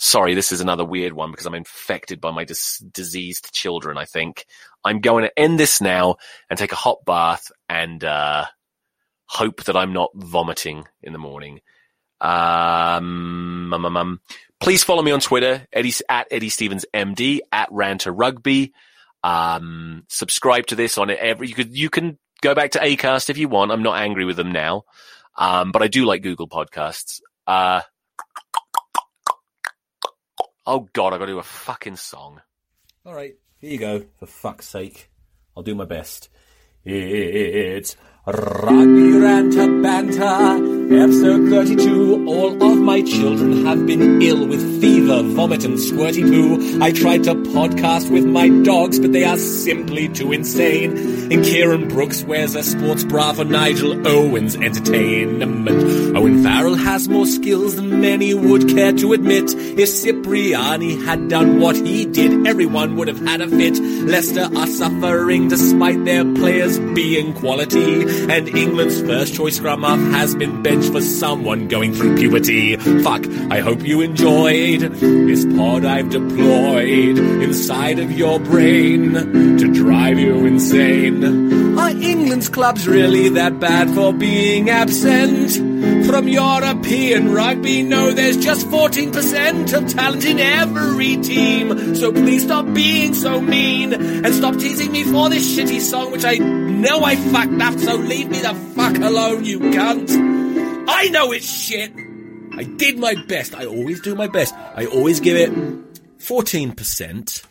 sorry, 0.00 0.32
this 0.32 0.50
is 0.50 0.62
another 0.62 0.84
weird 0.84 1.12
one 1.12 1.30
because 1.30 1.44
I'm 1.44 1.54
infected 1.54 2.22
by 2.22 2.30
my 2.30 2.44
dis- 2.44 2.78
diseased 2.78 3.52
children, 3.52 3.98
I 3.98 4.06
think. 4.06 4.46
I'm 4.82 5.00
going 5.00 5.24
to 5.24 5.38
end 5.38 5.60
this 5.60 5.82
now 5.82 6.16
and 6.48 6.58
take 6.58 6.72
a 6.72 6.76
hot 6.76 7.04
bath 7.04 7.52
and, 7.68 8.02
uh, 8.02 8.46
hope 9.26 9.64
that 9.64 9.76
I'm 9.76 9.92
not 9.92 10.10
vomiting 10.14 10.86
in 11.02 11.12
the 11.12 11.18
morning. 11.18 11.60
Um, 12.18 13.72
um, 13.74 13.84
um, 13.84 13.96
um, 13.96 14.20
please 14.58 14.82
follow 14.82 15.02
me 15.02 15.12
on 15.12 15.20
Twitter, 15.20 15.66
Eddie, 15.70 15.92
at 16.08 16.28
Eddie 16.30 16.48
Stevens 16.48 16.86
MD, 16.94 17.40
at 17.52 17.68
Ranter 17.70 18.10
Rugby. 18.10 18.72
Um, 19.22 20.04
subscribe 20.08 20.66
to 20.68 20.76
this 20.76 20.96
on 20.96 21.10
every, 21.10 21.48
you 21.48 21.54
could, 21.54 21.76
you 21.76 21.90
can 21.90 22.18
go 22.40 22.54
back 22.54 22.70
to 22.70 22.78
Acast 22.78 23.28
if 23.28 23.36
you 23.36 23.48
want. 23.48 23.70
I'm 23.70 23.82
not 23.82 24.00
angry 24.00 24.24
with 24.24 24.36
them 24.36 24.50
now. 24.50 24.84
Um, 25.36 25.72
but 25.72 25.82
I 25.82 25.88
do 25.88 26.06
like 26.06 26.22
Google 26.22 26.48
podcasts. 26.48 27.20
Uh, 27.46 27.82
oh 30.66 30.88
God, 30.92 31.12
I've 31.12 31.18
gotta 31.20 31.32
do 31.32 31.38
a 31.38 31.42
fucking 31.42 31.96
song. 31.96 32.40
All 33.04 33.14
right, 33.14 33.34
here 33.58 33.70
you 33.70 33.78
go. 33.78 34.04
For 34.18 34.26
fuck's 34.26 34.68
sake. 34.68 35.10
I'll 35.56 35.62
do 35.62 35.74
my 35.74 35.84
best. 35.84 36.28
It's 36.84 37.96
Rugby 38.26 39.20
Banter, 39.20 40.79
episode 40.98 41.48
32. 41.50 42.26
All 42.26 42.62
of 42.62 42.78
my 42.78 43.00
children 43.02 43.64
have 43.64 43.86
been 43.86 44.20
ill 44.20 44.44
with 44.46 44.80
fever, 44.80 45.22
vomit, 45.22 45.64
and 45.64 45.74
squirty 45.74 46.22
poo. 46.22 46.82
I 46.82 46.90
tried 46.90 47.24
to 47.24 47.34
podcast 47.36 48.10
with 48.10 48.24
my 48.24 48.48
dogs, 48.48 48.98
but 48.98 49.12
they 49.12 49.22
are 49.22 49.38
simply 49.38 50.08
too 50.08 50.32
insane. 50.32 51.32
And 51.32 51.44
Kieran 51.44 51.86
Brookes 51.86 52.24
wears 52.24 52.56
a 52.56 52.64
sports 52.64 53.04
bra 53.04 53.32
for 53.32 53.44
Nigel 53.44 54.04
Owens' 54.06 54.56
entertainment. 54.56 56.16
Owen 56.16 56.42
Farrell 56.42 56.74
has 56.74 57.08
more 57.08 57.26
skills 57.26 57.76
than 57.76 58.00
many 58.00 58.34
would 58.34 58.68
care 58.68 58.92
to 58.92 59.12
admit. 59.12 59.54
If 59.54 59.88
Cipriani 60.02 60.96
had 61.04 61.28
done 61.28 61.60
what 61.60 61.76
he 61.76 62.04
did, 62.04 62.48
everyone 62.48 62.96
would 62.96 63.06
have 63.06 63.20
had 63.20 63.40
a 63.40 63.48
fit. 63.48 63.78
Leicester 63.78 64.48
are 64.56 64.66
suffering 64.66 65.46
despite 65.48 66.04
their 66.04 66.24
players 66.34 66.80
being 66.80 67.32
quality. 67.34 68.02
And 68.28 68.48
England's 68.48 69.00
first 69.02 69.34
choice 69.34 69.56
scrum 69.56 69.82
has 70.12 70.34
been 70.34 70.62
benched 70.80 70.92
for 70.92 71.00
someone 71.00 71.68
going 71.68 71.92
through 71.94 72.16
puberty. 72.16 72.76
Fuck, 72.76 73.26
I 73.50 73.60
hope 73.60 73.82
you 73.82 74.00
enjoyed 74.00 74.80
this 74.80 75.44
pod 75.44 75.84
I've 75.84 76.10
deployed 76.10 77.18
inside 77.18 77.98
of 77.98 78.12
your 78.12 78.40
brain 78.40 79.12
to 79.12 79.72
drive 79.72 80.18
you 80.18 80.46
insane. 80.46 81.78
Are 81.78 81.90
England's 81.90 82.48
clubs 82.48 82.88
really 82.88 83.28
that 83.30 83.60
bad 83.60 83.90
for 83.90 84.12
being 84.12 84.70
absent? 84.70 85.70
From 86.06 86.28
European 86.28 87.32
rugby, 87.32 87.82
no, 87.82 88.12
there's 88.12 88.36
just 88.36 88.66
14% 88.66 89.72
of 89.72 89.88
talent 89.88 90.24
in 90.24 90.38
every 90.38 91.16
team. 91.18 91.94
So 91.94 92.12
please 92.12 92.44
stop 92.44 92.72
being 92.74 93.14
so 93.14 93.40
mean 93.40 93.92
and 93.92 94.34
stop 94.34 94.54
teasing 94.56 94.92
me 94.92 95.04
for 95.04 95.28
this 95.30 95.56
shitty 95.56 95.80
song, 95.80 96.10
which 96.10 96.24
I 96.24 96.36
know 96.36 97.02
I 97.04 97.16
fucked 97.16 97.60
up, 97.60 97.78
so 97.78 97.96
leave 97.96 98.30
me 98.30 98.40
the 98.40 98.54
fuck 98.74 98.96
alone, 98.96 99.44
you 99.44 99.60
cunt. 99.60 100.59
I 100.88 101.08
know 101.10 101.32
it's 101.32 101.46
shit. 101.46 101.92
I 102.52 102.64
did 102.64 102.98
my 102.98 103.14
best. 103.26 103.54
I 103.54 103.66
always 103.66 104.00
do 104.00 104.14
my 104.14 104.26
best. 104.26 104.54
I 104.54 104.86
always 104.86 105.20
give 105.20 105.36
it 105.36 105.50
14%. 106.18 107.46